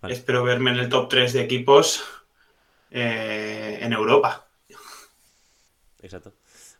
[0.00, 0.14] Vale.
[0.14, 2.02] Espero verme en el top 3 de equipos
[2.90, 4.46] eh, en Europa.
[6.02, 6.32] Exacto.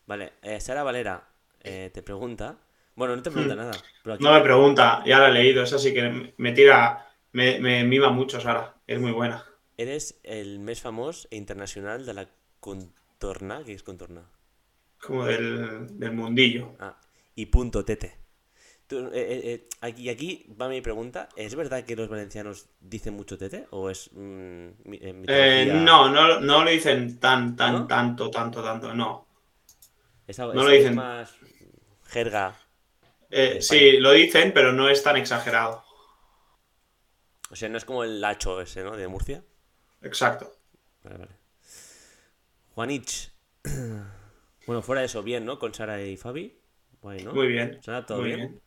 [0.07, 1.29] Vale, eh, Sara Valera
[1.63, 2.57] eh, te pregunta.
[2.97, 3.73] Bueno, no te pregunta nada.
[4.03, 4.27] Pero aquí Hmm.
[4.27, 8.11] No me pregunta, ya la he leído, esa sí que me tira, me, me mima
[8.11, 9.45] mucho, Sara, es muy buena.
[9.81, 12.27] eres el més famós e internacional de la
[12.61, 13.63] contorna.
[13.65, 14.27] ¿Qué es contorna?
[15.01, 16.77] Como del, del mundillo.
[16.79, 17.01] Ah,
[17.35, 18.20] y punto tete.
[18.91, 20.31] Tú, eh, eh, eh, aquí, aquí
[20.61, 21.29] va mi pregunta.
[21.37, 23.67] ¿Es verdad que los valencianos dicen mucho tete?
[23.71, 25.79] ¿O es mm, mi- mitología?
[25.87, 27.87] no, no, no lo dicen tan, tan, ¿No?
[27.87, 29.27] tanto, tanto, tanto, no.
[30.53, 30.95] No es lo dicen.
[30.95, 31.35] más
[32.07, 32.57] jerga.
[33.61, 35.83] Sí, lo dicen, pero no es tan exagerado.
[37.51, 38.97] O sea, no es como el lacho ese, ¿no?
[38.97, 39.45] De Murcia.
[40.03, 40.53] Exacto.
[41.05, 41.37] Vale, vale.
[42.75, 43.31] Juanich.
[44.67, 45.59] Bueno, fuera de eso, bien, ¿no?
[45.59, 46.57] Con Sara y Fabi.
[47.03, 47.41] Guay, ¿no?
[47.41, 47.81] Muy bien.
[47.81, 48.37] ¿Se han adaptado Muy bien?
[48.37, 48.61] bien.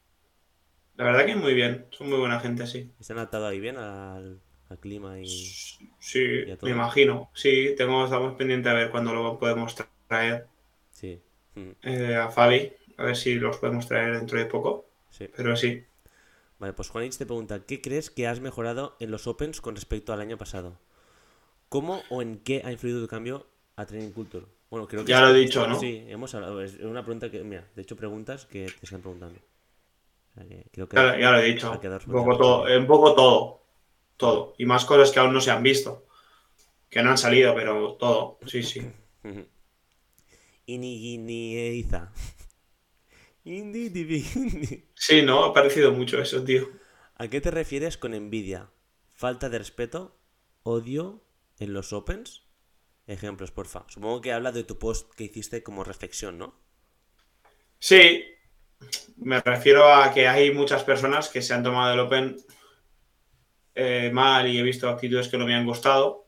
[0.96, 1.86] La verdad que muy bien.
[1.92, 2.92] Son muy buena gente, sí.
[3.00, 4.40] ¿Se han adaptado ahí bien al,
[4.70, 5.28] al clima y...
[5.28, 6.70] Sí, ¿Y a todo?
[6.70, 7.30] me imagino.
[7.34, 9.76] Sí, tengo, estamos pendientes a ver cuándo lo podemos
[10.08, 10.48] traer
[10.92, 11.20] Sí.
[11.56, 12.72] Mm, eh, a Fabi.
[12.98, 14.86] A ver si los podemos traer dentro de poco.
[15.10, 15.28] sí.
[15.36, 15.84] Pero sí.
[16.60, 20.14] Vale, pues Juanich te pregunta, ¿qué crees que has mejorado en los Opens con respecto
[20.14, 20.80] al año pasado?
[21.70, 24.46] ¿Cómo o en qué ha influido tu cambio a Training Culture?
[24.70, 25.80] Bueno, creo que Ya lo he dicho, ¿no?
[25.80, 26.62] Sí, hemos hablado.
[26.62, 29.40] Es una pregunta que, mira, de hecho preguntas que te están preguntando.
[30.72, 31.80] Creo que Ya, ya lo he dicho.
[31.80, 33.64] quedado Un poco, todo, un poco todo.
[34.18, 34.54] Todo.
[34.58, 36.06] Y más cosas que aún no se han visto.
[36.90, 38.40] Que no han salido, pero todo.
[38.48, 38.82] Sí, sí.
[39.24, 39.46] Ujú.
[40.68, 42.02] Iniguinieiza.
[43.46, 45.44] Indi divi- Sí, ¿no?
[45.44, 46.70] Ha parecido mucho eso, tío.
[47.16, 48.70] ¿A qué te refieres con envidia?
[49.10, 50.18] ¿Falta de respeto?
[50.64, 51.24] ¿Odio
[51.60, 52.44] en los Opens?
[53.06, 53.86] Ejemplos, porfa.
[53.90, 56.56] Supongo que habla de tu post que hiciste como reflexión, ¿no?
[57.80, 58.24] Sí,
[59.18, 62.38] me refiero a que hay muchas personas que se han tomado el Open
[63.76, 66.26] eh, mal y he visto actitudes que no me han gustado.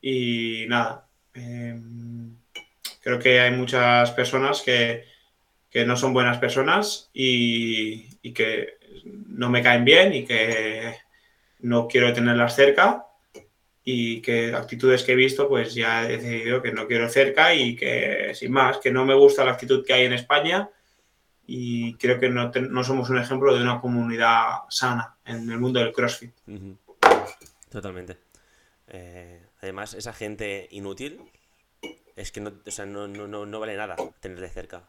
[0.00, 1.78] Y nada, eh,
[3.00, 5.04] creo que hay muchas personas que,
[5.70, 10.96] que no son buenas personas y que no me caen bien y que
[11.60, 13.06] no quiero tenerlas cerca
[13.84, 17.74] y que actitudes que he visto pues ya he decidido que no quiero cerca y
[17.74, 20.70] que sin más, que no me gusta la actitud que hay en España
[21.46, 25.58] y creo que no, te- no somos un ejemplo de una comunidad sana en el
[25.58, 26.32] mundo del CrossFit.
[27.70, 28.18] Totalmente.
[28.88, 31.20] Eh, además, esa gente inútil
[32.16, 34.84] es que no, o sea, no, no, no, no vale nada tenerle cerca.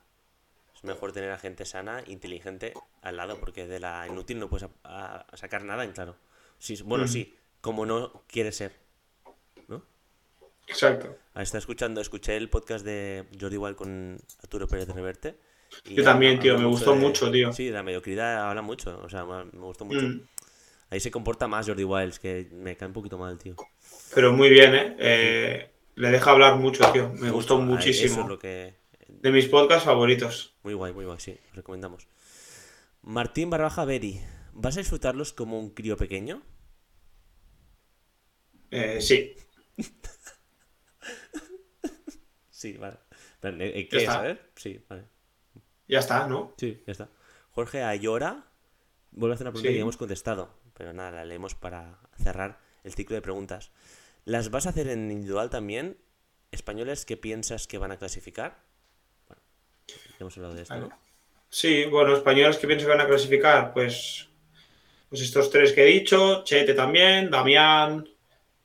[0.76, 4.70] Es mejor tener a gente sana, inteligente al lado, porque de la inútil no puedes
[4.84, 6.16] a- a sacar nada en claro.
[6.60, 7.08] Sí, bueno, Mm.
[7.08, 8.83] sí, como no quiere ser.
[10.68, 11.18] Exacto.
[11.34, 15.36] Ah, Está escuchando, escuché el podcast de Jordi Wild con Arturo Pérez de Reverte.
[15.86, 17.52] y Yo también, habla- tío, habla me gustó de- mucho, tío.
[17.54, 20.06] Sí, de la mediocridad habla mucho, o sea, me gustó mucho.
[20.06, 20.22] Mm,
[20.90, 23.56] Ahí se comporta más Jordi Wild, que me cae un poquito mal, tío.
[24.14, 24.96] Pero muy bien, ¿eh?
[25.00, 27.10] Eh, Le deja hablar mucho, tío.
[27.14, 28.12] Me gustó Mucho, muchísimo.
[28.14, 28.76] Eso es lo que...
[29.08, 30.54] De mis podcasts favoritos.
[30.64, 32.08] Muy guay, muy guay, sí, recomendamos.
[33.02, 34.22] Martín Barbaja Beri,
[34.54, 36.44] ¿vas a disfrutarlos como un crío pequeño?
[38.72, 39.36] Eh, sí.
[42.64, 42.96] Sí, vale.
[43.42, 44.14] Eh, eh, Ya ¿Qué está.
[44.14, 44.38] ¿sabes?
[44.56, 45.04] Sí, vale.
[45.90, 46.54] Ya está, ¿no?
[46.58, 47.10] Sí, ya está.
[47.52, 48.46] Jorge Ayora
[49.12, 49.74] vuelve a hacer una pregunta Sí.
[49.74, 53.72] que ya hemos contestado, pero nada, la leemos para cerrar el ciclo de preguntas.
[54.24, 55.98] ¿Las vas a hacer en individual también?
[56.52, 58.64] ¿Españoles que piensas que van a clasificar?
[59.28, 59.42] Bueno,
[59.88, 60.90] ya hemos hablado de esto, ¿no?
[61.50, 64.30] Sí, bueno, españoles que pienso que van a clasificar, pues,
[65.10, 68.08] pues estos tres que he dicho, Chete también, Damián,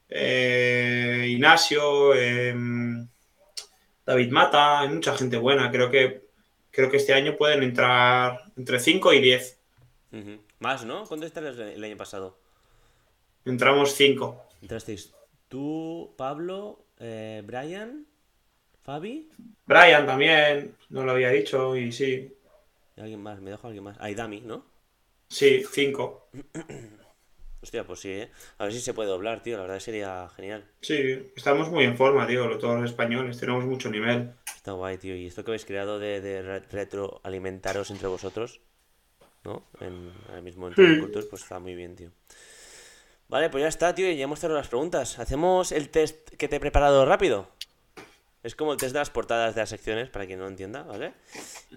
[0.09, 3.09] eh, Ignacio, em,
[4.09, 5.71] David Mata, hay mucha gente buena.
[5.71, 6.23] Creo que,
[6.71, 9.61] creo que este año pueden entrar entre 5 y 10.
[10.13, 10.41] Ujú.
[10.61, 11.05] Más, ¿no?
[11.05, 12.39] ¿Cuánto estarías el año pasado?
[13.45, 14.45] Entramos 5.
[14.63, 15.13] Entrasteis
[15.49, 18.07] tú, Pablo, eh, Brian,
[18.83, 19.29] Fabi
[19.67, 22.35] Brian también, no lo había dicho, y sí,
[22.97, 23.99] y alguien más, me dejo alguien más.
[24.01, 24.65] Aidami, ¿no?
[25.29, 26.31] sí, 5.
[27.61, 28.31] Hostia, pues sí, ¿eh?
[28.59, 30.65] A ver si se puede doblar, tío, la verdad sería genial.
[30.81, 34.33] Sí, estamos muy en forma, tío, todos los españoles, tenemos mucho nivel.
[34.55, 35.17] Está guay, tío.
[35.17, 38.61] Y esto que habéis creado de, de re- retroalimentaros entre vosotros,
[39.45, 39.65] ¿no?
[39.81, 42.11] En, ahora mismo en Training Cultures, pues está muy bien, tío.
[43.29, 45.19] Vale, pues ya está, tío, y ya hemos cerrado las preguntas.
[45.19, 47.51] ¿Hacemos el test que te he preparado rápido?
[48.45, 50.85] Es como el test de las portadas de las secciones, para quien no lo entienda,
[50.85, 51.13] ¿vale?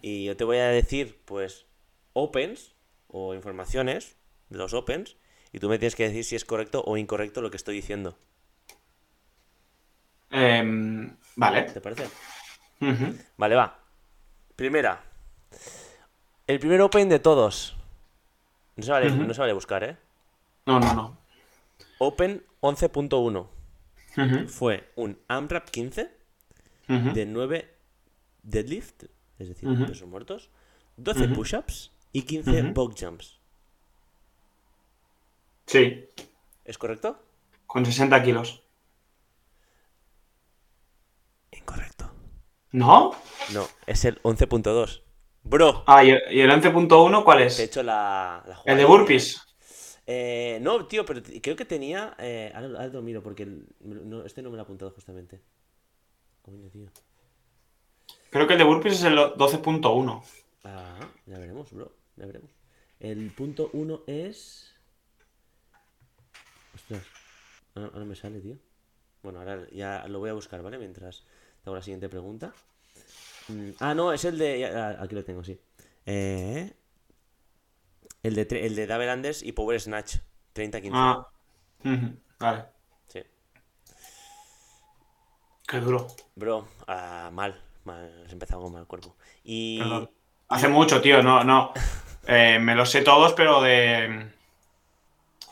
[0.04, 1.66] Y yo te voy a decir, pues,
[2.14, 2.76] opens
[3.08, 4.16] o informaciones
[4.50, 5.18] de los opens,
[5.54, 8.18] y tú me tienes que decir si es correcto o incorrecto lo que estoy diciendo.
[10.30, 11.64] Em, vale.
[11.64, 12.08] ¿Te parece?
[13.38, 13.80] Vale, va.
[14.56, 15.04] Primera.
[16.48, 17.76] El primer Open de todos.
[18.76, 19.98] No se vale, no se vale buscar, ¿eh?
[20.66, 21.18] No, no, no.
[22.00, 23.48] Open 11.1
[24.18, 26.12] Ujú, fue un AMRAP 15
[26.90, 27.14] ujú.
[27.14, 27.74] de 9
[28.44, 29.04] deadlift,
[29.40, 30.50] es decir, pesos muertos,
[30.98, 31.34] 12 Ujú.
[31.36, 32.74] push-ups y 15 Ujú.
[32.74, 33.41] box jumps.
[35.72, 35.82] Sí,
[36.66, 37.20] ¿Es correcto?
[37.66, 38.50] con 60 kilos.
[41.52, 42.12] Incorrecto.
[42.72, 43.12] ¿No?
[43.54, 45.04] No, es el 11.2.
[45.44, 47.60] Bro, Ah, ¿y el, y el 11.1 cuál es?
[47.60, 49.42] hecho la, la El de burpees.
[50.06, 52.16] Eh, no, tío, pero creo que tenía.
[52.20, 55.42] Eh, ahora, ahora lo miro porque el- no, este no me lo ha apuntado justamente.
[56.44, 56.90] Coño, tío.
[58.32, 60.24] Creo que el de burpees es el 12.1.
[60.64, 61.92] Ah, ya veremos, bro.
[62.16, 62.50] Ya veremos.
[63.00, 64.71] El punto 1 es.
[66.92, 67.08] Ostras.
[67.76, 68.58] Ahora, ahora me sale, tío.
[69.24, 70.78] Bueno, ahora ya lo voy a buscar, ¿vale?
[70.78, 71.24] Mientras
[71.64, 72.54] te hago la siguiente pregunta.
[73.48, 74.60] Mm, ah, no, es el de.
[74.60, 75.60] ya- ah, aquí lo tengo, sí.
[76.06, 76.74] Eh,
[78.24, 80.18] el de, el de Anders y Power Snatch.
[80.54, 80.92] 30-15.
[80.94, 81.28] Ah.
[82.40, 82.66] Vale.
[83.08, 83.20] Sí.
[85.68, 86.08] Qué duro.
[86.36, 87.62] Bro, ah, mal.
[87.86, 88.24] mal.
[88.26, 89.16] Has empezado con mal cuerpo.
[89.44, 89.80] Y.
[89.80, 90.12] Perdón.
[90.50, 91.24] Hace mucho, tío.
[91.24, 91.72] No, no.
[92.28, 94.32] Eh, me los sé todos, pero de.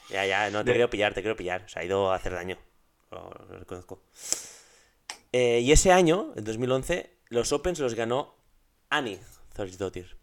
[0.10, 1.70] Ya, ya, no te De- quiero pillar, te quiero pillar.
[1.70, 2.58] Se ha ido a hacer daño.
[3.12, 4.02] Lo, lo reconozco.
[5.32, 8.36] Eh, y ese año, en 2011, los Opens los ganó
[8.90, 9.20] Annie
[9.54, 10.18] Thorsdottir.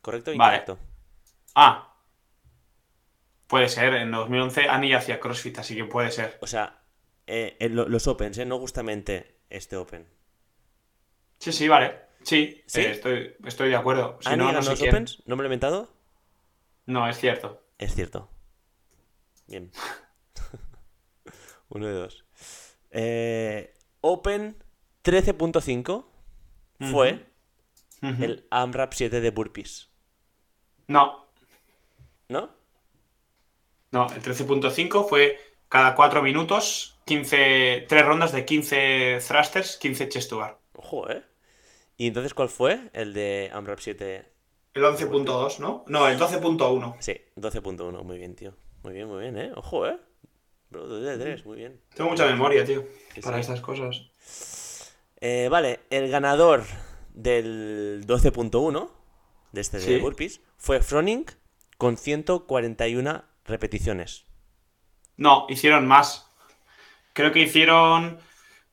[0.00, 0.56] ¿Correcto o Vale.
[0.58, 0.78] incorrecto?
[1.54, 1.96] Ah.
[3.48, 3.94] Puede ser.
[3.94, 6.38] En 2011 Ani ya hacía CrossFit, así que puede ser.
[6.40, 6.80] O sea,
[7.26, 8.44] eh, eh, lo- los Opens, ¿eh?
[8.46, 10.06] No justamente este Open.
[11.38, 11.98] Sí, sí, vale.
[12.22, 12.80] Sí, ¿Sí?
[12.80, 14.18] eh, estoy, estoy de acuerdo.
[14.20, 14.90] Si ¿Annie no, no ganó los quién.
[14.94, 15.22] Opens?
[15.26, 15.88] ¿No me lo he inventado?
[16.86, 17.62] No, es cierto.
[17.78, 18.28] Es cierto.
[19.46, 19.70] Bien.
[21.68, 22.24] Uno de dos.
[22.90, 24.56] Eh, Open
[25.04, 26.04] 13.5
[26.90, 27.26] fue
[28.02, 28.24] Ujú.
[28.24, 29.88] el AMRAP 7 de burpees.
[30.86, 31.26] No,
[32.28, 32.50] ¿No?
[33.90, 34.06] no.
[34.12, 40.38] El 13.5 fue cada 4 minutos, 15, 3 rondas de 15 thrusters, 15 chest to
[40.38, 40.58] bar.
[40.74, 41.22] Ojo, ¿eh?
[41.96, 44.32] ¿Y entonces cuál fue el de AMRAP 7?
[44.74, 45.84] El 11.2, ¿no?
[45.88, 46.96] No, el 12.1.
[47.00, 48.02] Sí, 12.1.
[48.04, 48.54] Muy bien, tío.
[48.82, 49.52] Muy bien, muy bien, ¿eh?
[49.56, 49.98] Ojo, ¿eh?
[50.70, 51.80] Bro, 2 de 3, muy bien.
[51.94, 52.84] Tengo mucha memoria, tío,
[53.22, 53.40] para sí.
[53.40, 54.02] estas cosas.
[55.20, 56.62] Eh, vale, el ganador
[57.14, 58.90] del 12.1
[59.52, 59.96] de este de Sí.
[59.98, 61.24] burpees fue Froning
[61.78, 64.26] con 141 repeticiones.
[65.16, 66.28] No, hicieron más.
[67.14, 68.18] Creo que hicieron.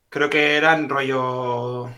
[0.09, 1.89] Creo que eran rollo.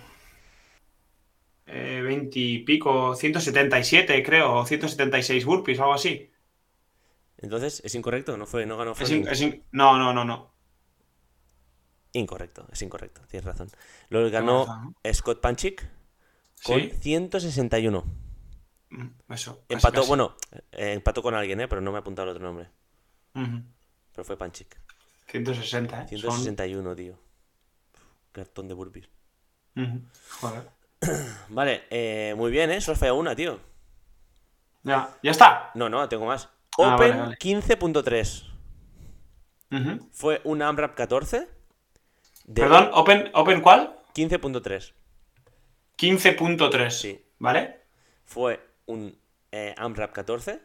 [1.67, 6.31] Eh, 20 y pico, 177, creo, o 176 burpees, algo así.
[7.37, 8.35] Entonces, ¿es incorrecto?
[8.37, 10.53] No fue, no ganó in- in- no, no, no, no.
[12.13, 13.69] Incorrecto, es incorrecto, tienes razón.
[14.09, 15.87] Lo ganó razón, Scott Panchik
[16.63, 16.91] con Sí.
[17.01, 18.03] 161.
[18.89, 19.57] Mm, Eso.
[19.59, 20.07] casi, Empató, casi.
[20.07, 20.35] bueno,
[20.71, 21.67] eh, empató con alguien, ¿eh?
[21.67, 22.69] Pero no me ha apuntado el otro nombre.
[23.33, 24.75] Pero fue Panchik.
[25.27, 26.17] 160, ¿eh?
[26.17, 27.19] Son- 161, tío.
[28.31, 29.09] Cartón de burpees.
[30.39, 30.69] Joder.
[31.49, 32.81] Vale, eh, muy bien, ¿eh?
[32.81, 33.59] Solo fallado una, tío.
[34.83, 35.71] Ya, ya está.
[35.75, 36.49] No, no, tengo más.
[36.79, 37.37] Ah, Open vale, vale.
[37.37, 38.43] 15.3.
[39.71, 40.09] Ujú.
[40.13, 41.47] Fue un AMRAP 14.
[42.45, 43.97] De Perdón, Open, Open ¿cuál?
[44.15, 44.93] 15.3.
[45.97, 46.89] 15.3.
[46.89, 47.25] Sí.
[47.39, 47.81] ¿Vale?
[48.25, 49.17] Fue un
[49.51, 50.61] eh, AMRAP 14.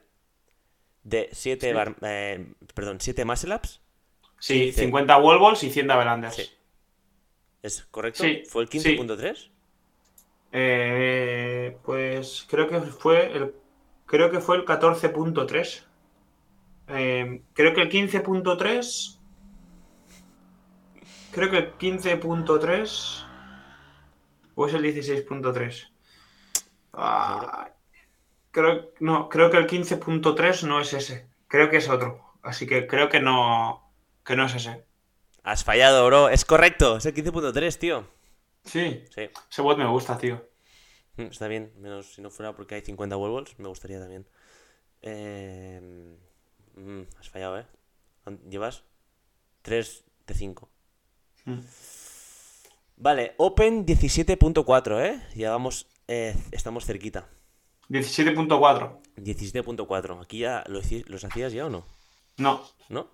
[1.02, 1.72] De 7 Sí.
[1.74, 3.80] bar- eh, perdón, 7 muscle ups.
[4.38, 4.80] Sí, 15.
[4.82, 6.34] 50 wall balls y 100 double unders.
[6.36, 6.50] Sí.
[7.62, 8.22] ¿Es correcto?
[8.22, 9.50] Sí, ¿Fue el 15.3?
[10.52, 13.54] Eh, pues creo que fue el
[14.06, 15.84] creo que fue el 14.3.
[16.88, 19.18] Eh, creo que el 15.3
[21.32, 23.24] creo que el 15.3
[24.54, 25.88] o es el 16.3.
[26.92, 27.70] Ah,
[28.50, 31.26] creo no, creo que el 15.3 no es ese.
[31.48, 32.20] Creo que es otro.
[32.42, 33.90] Así que creo que no
[34.24, 34.84] que no es ese.
[35.42, 36.28] Has fallado, bro.
[36.28, 36.98] Es correcto.
[36.98, 38.06] Es el 15.3, tío.
[38.64, 39.28] Sí, Sí.
[39.50, 40.46] ese bot me gusta, tío.
[41.16, 41.72] Mm, Está bien.
[41.78, 44.26] Menos si no fuera porque hay 50 wall balls, me gustaría también.
[45.02, 46.16] Eh,
[46.74, 47.66] mm, has fallado, ¿eh?
[48.48, 48.84] Llevas
[49.62, 50.68] 3 de 5.
[51.44, 51.60] Mm.
[52.96, 55.20] Vale, Open 17.4, ¿eh?
[55.34, 57.28] Ya vamos, eh, estamos cerquita.
[57.88, 59.00] 17.4.
[59.16, 60.22] 17.4.
[60.22, 61.84] Aquí ya lo los hacías ya o no?
[62.38, 62.62] No.
[62.88, 63.10] ¿No?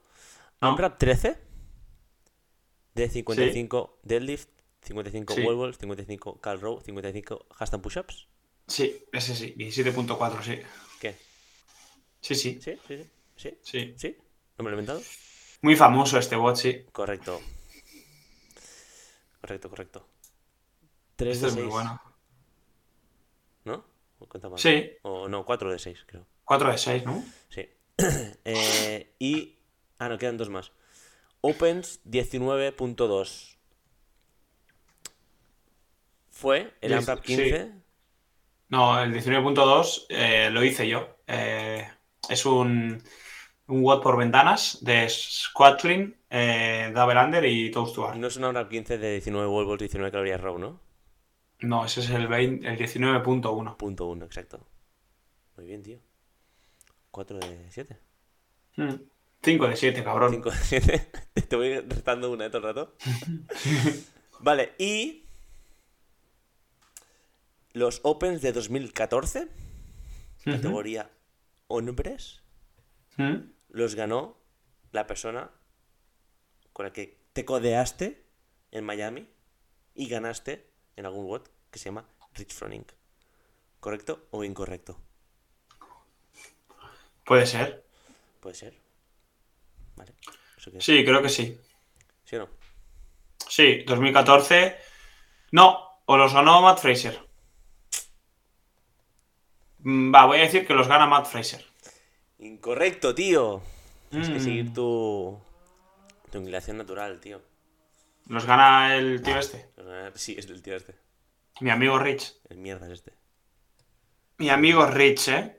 [0.60, 0.68] No.
[0.68, 1.38] AMRAP 13
[2.94, 4.50] de 55 deadlift,
[4.82, 5.42] 55 Sí.
[5.42, 8.28] wall balls, 55 cal row, 55 handstand push-ups.
[8.66, 10.60] Sí, ese sí, 17.4, sí.
[11.00, 11.16] ¿Qué?
[12.20, 12.78] Sí, sí, ¿Sí?
[12.86, 12.96] ¿Sí?
[12.96, 13.08] ¿Sí?
[13.36, 13.58] ¿Sí?
[13.62, 13.94] sí.
[13.96, 14.16] ¿Sí?
[14.58, 15.00] ¿No me lo he inventado?
[15.62, 16.84] Muy famoso este bot, sí.
[16.92, 17.40] Correcto.
[19.40, 20.06] Correcto, correcto.
[21.16, 21.72] 3 Este de es muy 6.
[21.72, 22.02] bueno.
[23.64, 23.84] ¿No?
[24.28, 24.58] Cuenta mal.
[24.58, 24.90] Sí.
[25.02, 26.26] O no, 4 de 6, creo.
[26.44, 27.24] 4 de 6, ¿no?
[27.50, 27.68] Sí.
[28.44, 29.58] Eh, y.
[29.98, 30.72] Ah, no, quedan dos más.
[31.40, 33.57] Opens 19.2.
[36.38, 37.36] Fue el AMRAP sí.
[37.36, 37.72] 15.
[38.68, 41.16] No, el 19.2 eh, lo hice yo.
[41.26, 41.84] Eh,
[42.28, 43.02] es un,
[43.66, 47.98] un WOD por ventanas de Squatling, eh, Double Under y Toast.
[48.14, 50.80] No es un AMRAP 15 de 19 volts, 19 calorías raw, ¿no?
[51.58, 53.76] No, ese es el, 20 el 19.1.
[53.76, 54.64] Punto 1, exacto.
[55.56, 55.98] Muy bien, tío.
[57.10, 57.98] 4 de 7.
[59.42, 60.34] 5 de 7, cabrón.
[60.34, 61.10] 5 de 7.
[61.48, 62.94] Te voy restando una de todo el rato.
[64.38, 65.24] Vale, y.
[67.78, 69.46] Los Opens de 2014,
[70.44, 71.12] categoría
[71.68, 72.42] hombres,
[73.68, 74.36] los ganó
[74.90, 75.52] la persona
[76.72, 78.24] con la que te codeaste
[78.72, 79.28] en Miami
[79.94, 82.04] y ganaste en algún WOD que se llama
[82.34, 82.84] Rich Froning.
[83.78, 85.00] ¿Correcto o incorrecto?
[87.24, 87.84] Puede ser.
[88.40, 88.74] Puede ser.
[89.94, 90.14] Vale.
[90.80, 91.60] Sí, creo que sí.
[92.24, 92.48] ¿Sí o no?
[93.48, 94.76] Sí, 2014.
[95.52, 97.27] No, o los ganó Matt Fraser.
[99.88, 101.64] Mm, Va, voy a decir que los gana Matt Fraser.
[102.40, 103.62] Incorrecto, tío.
[104.10, 104.40] Tienes que Mm.
[104.40, 105.40] seguir tu,
[106.30, 107.40] tu inclinación natural, tío.
[108.26, 109.70] Los gana el tío este.
[110.14, 110.94] Sí, es del tío este.
[111.60, 112.34] Mi amigo Rich.
[112.50, 113.14] El mierda es este.
[114.36, 115.58] Mi amigo Rich, ¿eh?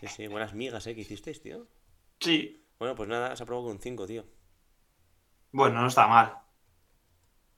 [0.00, 0.94] Sí, sí, buenas migas, ¿eh?
[0.94, 1.66] Que hicisteis, tío.
[2.20, 2.64] Sí.
[2.78, 4.24] Bueno, pues nada, se aprobó con 5, tío.
[5.50, 6.38] Bueno, no está mal.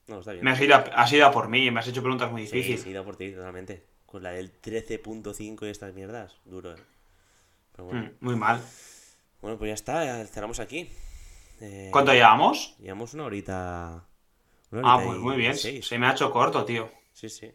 [0.06, 0.42] No, está bien.
[0.44, 2.56] Me has ido, a, has ido a por mí, me has hecho preguntas muy Sí,
[2.56, 2.80] difíciles.
[2.82, 3.86] sí, da por ti, totalmente.
[4.10, 6.34] Con la del 13.5 y estas mierdas.
[6.44, 6.78] Duro, ¿eh?
[7.72, 8.02] Pero bueno.
[8.02, 8.60] Mm, muy mal.
[9.40, 10.90] Bueno, pues ya está, ya cerramos aquí.
[11.60, 12.74] Eh, ¿Cuánto llevamos?
[12.78, 14.04] Llevamos una horita.
[14.72, 15.56] Una Ah, pues muy bien.
[15.56, 15.86] seis.
[15.86, 16.90] Se me ha hecho corto, tío.
[17.12, 17.52] Sí, sí.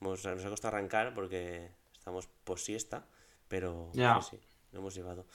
[0.00, 3.04] Hemos- nos ha costado arrancar porque estamos post siesta,
[3.48, 4.20] pero Ya.
[4.22, 4.42] sí, sí,
[4.72, 5.26] lo hemos llevado.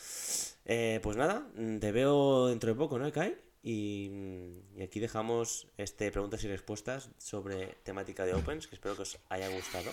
[0.66, 3.38] Eh, pues nada, mm, te veo dentro de poco, ¿no, Kai?
[3.62, 8.96] Y, mm, y aquí dejamos este preguntas y respuestas sobre temática de Opens, que espero
[8.96, 9.92] que os haya gustado.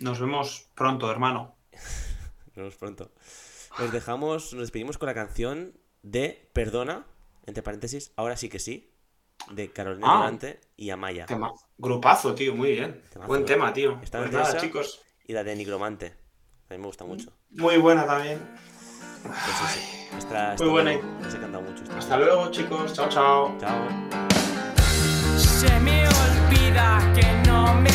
[0.00, 1.54] Nos vemos pronto, hermano.
[2.46, 3.10] Nos vemos pronto.
[3.78, 5.72] Nos dejamos, nos despedimos con la canción
[6.02, 7.06] de Perdona,
[7.46, 8.92] entre paréntesis, ahora sí que sí,
[9.50, 10.16] de Carolina Ah.
[10.18, 11.26] Durante y Amaya.
[11.26, 11.52] Tema.
[11.78, 13.02] Grupazo, tío, muy bien.
[13.12, 13.98] Temazo, Buen tema, tío.
[14.02, 15.00] Está Pues nada, chicos.
[15.26, 16.14] Y la de Nigromante.
[16.68, 17.32] A mí me gusta mucho.
[17.50, 18.38] Muy buena también.
[19.22, 19.36] Pues
[19.72, 20.16] sí, sí.
[20.18, 20.92] Esta Muy buena.
[21.20, 21.82] me- Se canta mucho.
[21.84, 21.98] esta.
[21.98, 22.92] Hasta luego, chicos.
[22.92, 23.56] Chao, chao.
[23.58, 23.88] Chao.
[25.38, 27.90] Se me olvida que no me